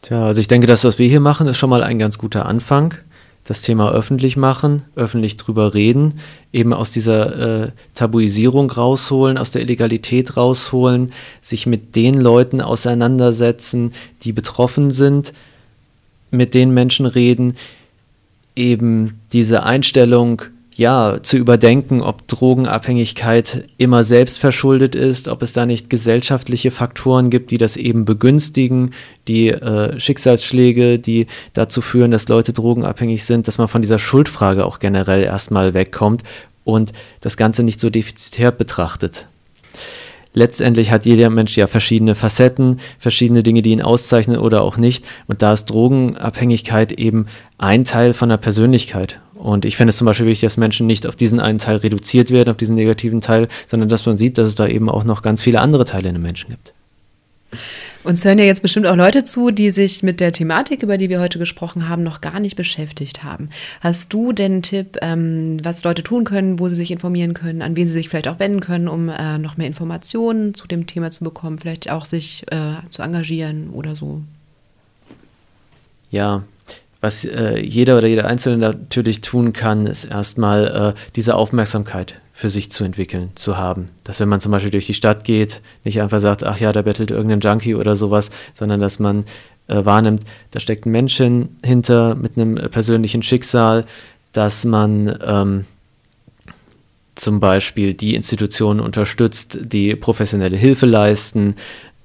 Tja, 0.03 0.23
also 0.23 0.39
ich 0.39 0.47
denke, 0.47 0.67
das, 0.67 0.83
was 0.83 0.99
wir 0.99 1.07
hier 1.07 1.19
machen, 1.19 1.47
ist 1.47 1.57
schon 1.57 1.71
mal 1.71 1.83
ein 1.83 1.97
ganz 1.97 2.19
guter 2.19 2.45
Anfang. 2.45 2.93
Das 3.47 3.61
Thema 3.61 3.93
öffentlich 3.93 4.35
machen, 4.35 4.81
öffentlich 4.97 5.37
drüber 5.37 5.73
reden, 5.73 6.15
eben 6.51 6.73
aus 6.73 6.91
dieser 6.91 7.63
äh, 7.63 7.71
Tabuisierung 7.93 8.69
rausholen, 8.69 9.37
aus 9.37 9.51
der 9.51 9.61
Illegalität 9.61 10.35
rausholen, 10.35 11.13
sich 11.39 11.65
mit 11.65 11.95
den 11.95 12.15
Leuten 12.15 12.59
auseinandersetzen, 12.59 13.93
die 14.23 14.33
betroffen 14.33 14.91
sind, 14.91 15.33
mit 16.29 16.55
den 16.55 16.73
Menschen 16.73 17.05
reden, 17.05 17.53
eben 18.57 19.21
diese 19.31 19.63
Einstellung, 19.63 20.41
ja, 20.77 21.17
zu 21.23 21.37
überdenken, 21.37 22.01
ob 22.01 22.27
Drogenabhängigkeit 22.27 23.67
immer 23.77 24.03
selbst 24.03 24.37
verschuldet 24.37 24.93
ist, 24.93 25.27
ob 25.27 25.41
es 25.41 25.51
da 25.51 25.65
nicht 25.65 25.89
gesellschaftliche 25.89 26.69
Faktoren 26.69 27.31
gibt, 27.31 27.49
die 27.49 27.57
das 27.57 27.77
eben 27.77 28.05
begünstigen, 28.05 28.91
die 29.27 29.49
äh, 29.49 29.99
Schicksalsschläge, 29.99 30.99
die 30.99 31.25
dazu 31.53 31.81
führen, 31.81 32.11
dass 32.11 32.27
Leute 32.27 32.53
drogenabhängig 32.53 33.25
sind, 33.25 33.47
dass 33.47 33.57
man 33.57 33.69
von 33.69 33.81
dieser 33.81 33.97
Schuldfrage 33.97 34.65
auch 34.65 34.77
generell 34.77 35.23
erstmal 35.23 35.73
wegkommt 35.73 36.21
und 36.63 36.93
das 37.21 37.37
Ganze 37.37 37.63
nicht 37.63 37.79
so 37.79 37.89
defizitär 37.89 38.51
betrachtet. 38.51 39.27
Letztendlich 40.33 40.91
hat 40.91 41.07
jeder 41.07 41.31
Mensch 41.31 41.57
ja 41.57 41.65
verschiedene 41.65 42.13
Facetten, 42.13 42.77
verschiedene 42.99 43.41
Dinge, 43.41 43.63
die 43.63 43.71
ihn 43.71 43.81
auszeichnen 43.81 44.37
oder 44.37 44.61
auch 44.61 44.77
nicht. 44.77 45.03
Und 45.25 45.41
da 45.41 45.53
ist 45.53 45.65
Drogenabhängigkeit 45.65 46.91
eben 46.91 47.25
ein 47.57 47.83
Teil 47.83 48.13
von 48.13 48.29
der 48.29 48.37
Persönlichkeit. 48.37 49.19
Und 49.37 49.65
ich 49.65 49.77
finde 49.77 49.89
es 49.89 49.97
zum 49.97 50.05
Beispiel 50.05 50.25
wichtig, 50.25 50.47
dass 50.47 50.57
Menschen 50.57 50.87
nicht 50.87 51.05
auf 51.07 51.15
diesen 51.15 51.39
einen 51.39 51.59
Teil 51.59 51.77
reduziert 51.77 52.31
werden, 52.31 52.49
auf 52.49 52.57
diesen 52.57 52.75
negativen 52.75 53.21
Teil, 53.21 53.47
sondern 53.67 53.89
dass 53.89 54.05
man 54.05 54.17
sieht, 54.17 54.37
dass 54.37 54.47
es 54.47 54.55
da 54.55 54.67
eben 54.67 54.89
auch 54.89 55.03
noch 55.03 55.21
ganz 55.21 55.41
viele 55.41 55.61
andere 55.61 55.85
Teile 55.85 56.09
in 56.09 56.15
den 56.15 56.23
Menschen 56.23 56.49
gibt. 56.49 56.73
Uns 58.03 58.23
hören 58.23 58.39
ja 58.39 58.45
jetzt 58.45 58.61
bestimmt 58.61 58.87
auch 58.87 58.95
Leute 58.95 59.25
zu, 59.25 59.51
die 59.51 59.69
sich 59.69 60.01
mit 60.01 60.21
der 60.21 60.31
Thematik, 60.31 60.81
über 60.81 60.97
die 60.97 61.09
wir 61.09 61.19
heute 61.19 61.39
gesprochen 61.39 61.89
haben, 61.89 62.03
noch 62.03 62.21
gar 62.21 62.39
nicht 62.39 62.55
beschäftigt 62.55 63.23
haben. 63.23 63.49
Hast 63.81 64.13
du 64.13 64.31
denn 64.31 64.53
einen 64.53 64.61
Tipp, 64.61 64.97
ähm, 65.01 65.57
was 65.61 65.83
Leute 65.83 66.03
tun 66.03 66.23
können, 66.23 66.57
wo 66.57 66.69
sie 66.69 66.75
sich 66.75 66.91
informieren 66.91 67.33
können, 67.33 67.61
an 67.61 67.75
wen 67.75 67.85
sie 67.85 67.91
sich 67.91 68.07
vielleicht 68.07 68.29
auch 68.29 68.39
wenden 68.39 68.61
können, 68.61 68.87
um 68.87 69.09
äh, 69.09 69.37
noch 69.37 69.57
mehr 69.57 69.67
Informationen 69.67 70.53
zu 70.53 70.67
dem 70.67 70.87
Thema 70.87 71.11
zu 71.11 71.25
bekommen, 71.25 71.57
vielleicht 71.57 71.89
auch 71.89 72.05
sich 72.05 72.45
äh, 72.49 72.75
zu 72.89 73.01
engagieren 73.01 73.71
oder 73.71 73.93
so? 73.93 74.21
Ja, 76.09 76.43
was 77.07 77.23
äh, 77.23 77.57
jeder 77.57 77.97
oder 77.97 78.07
jeder 78.07 78.25
Einzelne 78.25 78.57
natürlich 78.57 79.21
tun 79.21 79.53
kann, 79.53 79.87
ist 79.87 80.03
erstmal 80.03 80.93
äh, 80.97 80.99
diese 81.15 81.35
Aufmerksamkeit 81.35 82.15
für 82.33 82.49
sich 82.49 82.69
zu 82.69 82.83
entwickeln, 82.83 83.29
zu 83.35 83.57
haben. 83.57 83.89
Dass 84.03 84.19
wenn 84.19 84.27
man 84.27 84.41
zum 84.41 84.51
Beispiel 84.51 84.71
durch 84.71 84.87
die 84.87 84.93
Stadt 84.93 85.23
geht, 85.23 85.61
nicht 85.85 86.01
einfach 86.01 86.19
sagt, 86.19 86.43
ach 86.43 86.59
ja, 86.59 86.73
da 86.73 86.81
bettelt 86.81 87.09
irgendein 87.09 87.39
Junkie 87.39 87.75
oder 87.75 87.95
sowas, 87.95 88.29
sondern 88.53 88.81
dass 88.81 88.99
man 88.99 89.23
äh, 89.67 89.85
wahrnimmt, 89.85 90.23
da 90.51 90.59
steckt 90.59 90.85
ein 90.85 90.91
Mensch 90.91 91.15
hinter 91.15 92.15
mit 92.15 92.37
einem 92.37 92.57
äh, 92.57 92.67
persönlichen 92.67 93.23
Schicksal, 93.23 93.85
dass 94.33 94.65
man 94.65 95.17
ähm, 95.25 95.65
zum 97.15 97.39
Beispiel 97.39 97.93
die 97.93 98.15
Institutionen 98.15 98.81
unterstützt, 98.81 99.59
die 99.61 99.95
professionelle 99.95 100.57
Hilfe 100.57 100.85
leisten, 100.85 101.55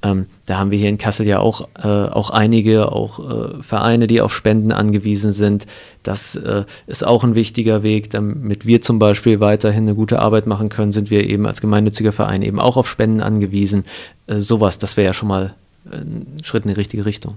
ähm, 0.02 0.26
da 0.46 0.58
haben 0.58 0.70
wir 0.70 0.78
hier 0.78 0.88
in 0.88 0.98
Kassel 0.98 1.26
ja 1.26 1.38
auch, 1.38 1.68
äh, 1.82 1.86
auch 1.86 2.30
einige, 2.30 2.90
auch 2.90 3.18
äh, 3.18 3.62
Vereine, 3.62 4.06
die 4.06 4.20
auf 4.20 4.34
Spenden 4.34 4.72
angewiesen 4.72 5.32
sind. 5.32 5.66
Das 6.02 6.34
äh, 6.34 6.64
ist 6.86 7.06
auch 7.06 7.22
ein 7.22 7.34
wichtiger 7.34 7.82
Weg. 7.82 8.10
Damit 8.10 8.66
wir 8.66 8.82
zum 8.82 8.98
Beispiel 8.98 9.40
weiterhin 9.40 9.84
eine 9.84 9.94
gute 9.94 10.18
Arbeit 10.18 10.46
machen 10.46 10.68
können, 10.68 10.92
sind 10.92 11.10
wir 11.10 11.28
eben 11.28 11.46
als 11.46 11.60
gemeinnütziger 11.60 12.12
Verein 12.12 12.42
eben 12.42 12.58
auch 12.58 12.76
auf 12.76 12.88
Spenden 12.88 13.20
angewiesen. 13.20 13.84
Äh, 14.26 14.36
sowas, 14.36 14.78
das 14.78 14.96
wäre 14.96 15.08
ja 15.08 15.14
schon 15.14 15.28
mal 15.28 15.54
ein 15.90 16.26
Schritt 16.42 16.64
in 16.64 16.68
die 16.68 16.76
richtige 16.76 17.06
Richtung. 17.06 17.34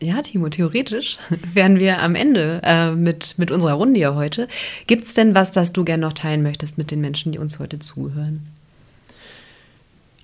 Ja, 0.00 0.20
Timo, 0.22 0.48
theoretisch 0.48 1.18
wären 1.52 1.78
wir 1.78 2.00
am 2.00 2.14
Ende 2.14 2.60
äh, 2.62 2.90
mit, 2.90 3.34
mit 3.38 3.50
unserer 3.50 3.74
Runde 3.74 3.98
hier 3.98 4.14
heute. 4.14 4.48
Gibt 4.86 5.04
es 5.04 5.14
denn 5.14 5.34
was, 5.34 5.52
das 5.52 5.72
du 5.72 5.84
gerne 5.84 6.02
noch 6.02 6.12
teilen 6.12 6.42
möchtest 6.42 6.78
mit 6.78 6.90
den 6.90 7.00
Menschen, 7.00 7.32
die 7.32 7.38
uns 7.38 7.58
heute 7.58 7.78
zuhören? 7.78 8.53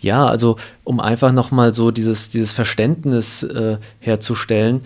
Ja, 0.00 0.26
also 0.26 0.56
um 0.84 0.98
einfach 0.98 1.32
nochmal 1.32 1.74
so 1.74 1.90
dieses, 1.90 2.30
dieses 2.30 2.52
Verständnis 2.52 3.42
äh, 3.42 3.78
herzustellen, 4.00 4.82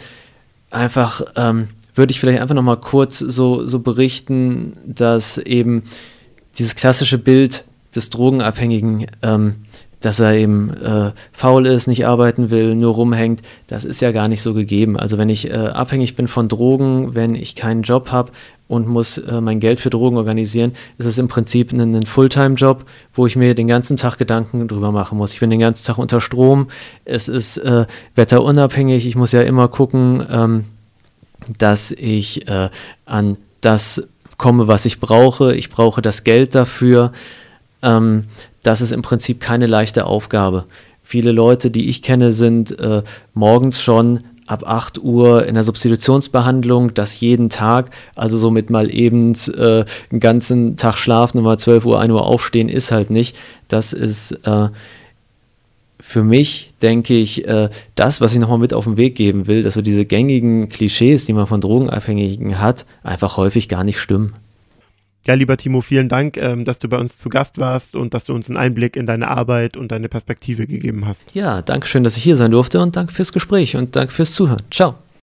einfach 0.71 1.23
ähm, 1.37 1.69
würde 1.95 2.11
ich 2.11 2.21
vielleicht 2.21 2.41
einfach 2.41 2.55
nochmal 2.55 2.79
kurz 2.79 3.21
so, 3.21 3.67
so 3.67 3.79
berichten, 3.79 4.73
dass 4.85 5.39
eben 5.39 5.85
dieses 6.59 6.75
klassische 6.75 7.19
Bild 7.19 7.65
des 7.95 8.11
Drogenabhängigen, 8.11 9.07
ähm, 9.23 9.64
dass 10.05 10.21
er 10.21 10.35
eben 10.35 10.71
äh, 10.83 11.13
faul 11.33 11.67
ist, 11.67 11.87
nicht 11.87 12.07
arbeiten 12.07 12.51
will, 12.51 12.75
nur 12.75 12.93
rumhängt, 12.93 13.41
das 13.69 13.87
ist 13.87 14.03
ja 14.03 14.13
gar 14.13 14.29
nicht 14.29 14.43
so 14.43 14.53
gegeben. 14.53 14.99
Also 14.99 15.17
wenn 15.17 15.31
ich 15.31 15.49
äh, 15.49 15.55
abhängig 15.55 16.15
bin 16.15 16.29
von 16.29 16.47
Drogen, 16.47 17.15
wenn 17.15 17.35
ich 17.35 17.57
keinen 17.57 17.81
Job 17.81 18.13
habe 18.13 18.31
und 18.69 18.87
muss 18.87 19.17
äh, 19.17 19.41
mein 19.41 19.61
Geld 19.61 19.81
für 19.81 19.89
Drogen 19.89 20.19
organisieren, 20.19 20.73
ist 20.99 21.07
es 21.07 21.17
im 21.17 21.29
Prinzip 21.29 21.73
ein, 21.73 21.81
ein 21.81 22.03
Fulltime-Job, 22.03 22.85
wo 23.15 23.27
ich 23.27 23.37
mir 23.37 23.55
den 23.55 23.67
ganzen 23.67 23.97
Tag 23.97 24.19
Gedanken 24.19 24.69
drüber 24.69 24.93
machen 24.93 25.17
muss. 25.17 25.33
Ich 25.33 25.41
bin 25.41 25.49
den 25.49 25.61
ganzen 25.61 25.87
Tag 25.87 25.97
unter 25.97 26.21
Strom, 26.21 26.69
es 27.07 27.29
ist 27.29 27.57
äh, 27.57 27.87
wetterunabhängig, 28.15 29.07
ich 29.07 29.17
muss 29.17 29.33
ja 29.33 29.41
immer 29.41 29.69
gucken, 29.69 30.23
ähm, 30.31 30.65
dass 31.57 31.93
ich 31.93 32.47
äh, 32.47 32.69
an 33.07 33.39
das 33.63 34.03
komme, 34.37 34.69
was 34.69 34.85
ich 34.85 35.01
brauche. 35.01 35.55
Ich 35.55 35.71
brauche 35.71 36.03
das 36.03 36.25
Geld 36.25 36.55
dafür. 36.55 37.13
Ähm, 37.83 38.25
das 38.65 38.81
ist 38.81 38.91
im 38.91 39.03
Prinzip 39.03 39.41
keine 39.41 39.67
leichte 39.67 40.07
Aufgabe. 40.07 40.65
Viele 41.03 41.31
Leute, 41.31 41.71
die 41.71 41.89
ich 41.89 42.03
kenne, 42.03 42.33
sind 42.33 42.79
äh, 42.81 43.03
morgens 43.35 43.81
schon 43.81 44.21
ab 44.47 44.65
8 44.67 44.99
Uhr 44.99 45.47
in 45.47 45.55
der 45.55 45.65
Substitutionsbehandlung, 45.65 46.93
das 46.95 47.21
jeden 47.21 47.51
Tag, 47.51 47.91
also 48.15 48.37
somit 48.37 48.71
mal 48.71 48.93
eben 48.93 49.35
äh, 49.35 49.85
einen 50.11 50.21
ganzen 50.21 50.77
Tag 50.77 50.97
schlafen 50.97 51.39
und 51.39 51.45
mal 51.45 51.59
12 51.59 51.85
Uhr, 51.85 52.01
1 52.01 52.13
Uhr 52.13 52.27
aufstehen, 52.27 52.69
ist 52.69 52.91
halt 52.91 53.11
nicht. 53.11 53.37
Das 53.69 53.93
ist 53.93 54.33
äh, 54.45 54.69
für 56.01 56.23
mich, 56.23 56.71
denke 56.83 57.15
ich, 57.15 57.47
äh, 57.47 57.71
das, 57.95 58.21
was 58.21 58.35
ich 58.35 58.39
nochmal 58.39 58.59
mit 58.59 58.75
auf 58.75 58.85
den 58.85 58.97
Weg 58.97 59.15
geben 59.15 59.47
will, 59.47 59.63
dass 59.63 59.75
so 59.75 59.83
diese 59.83 60.05
gängigen 60.05 60.69
Klischees, 60.69 61.25
die 61.25 61.33
man 61.33 61.47
von 61.47 61.61
Drogenabhängigen 61.61 62.61
hat, 62.61 62.85
einfach 63.03 63.37
häufig 63.37 63.69
gar 63.69 63.85
nicht 63.85 63.99
stimmen. 63.99 64.35
Ja, 65.27 65.35
lieber 65.35 65.57
Timo, 65.57 65.81
vielen 65.81 66.09
Dank, 66.09 66.37
ähm, 66.37 66.65
dass 66.65 66.79
du 66.79 66.89
bei 66.89 66.99
uns 66.99 67.19
zu 67.19 67.29
Gast 67.29 67.59
warst 67.59 67.95
und 67.95 68.15
dass 68.15 68.25
du 68.25 68.35
uns 68.35 68.49
einen 68.49 68.59
Einblick 68.59 68.97
in 68.97 69.07
deine 69.07 69.29
Arbeit 69.29 69.77
und 69.77 69.91
deine 69.91 70.09
Perspektive 70.09 70.67
gegeben 70.67 71.07
hast. 71.07 71.25
Ja, 71.33 71.63
danke 71.63 71.87
schön, 71.87 72.05
dass 72.05 72.17
ich 72.17 72.23
hier 72.23 72.37
sein 72.37 72.51
durfte 72.51 72.81
und 72.81 72.97
danke 72.97 73.13
fürs 73.13 73.33
Gespräch 73.33 73.77
und 73.77 73.97
danke 73.97 74.13
fürs 74.13 74.33
Zuhören. 74.33 74.63
Ciao. 74.71 74.97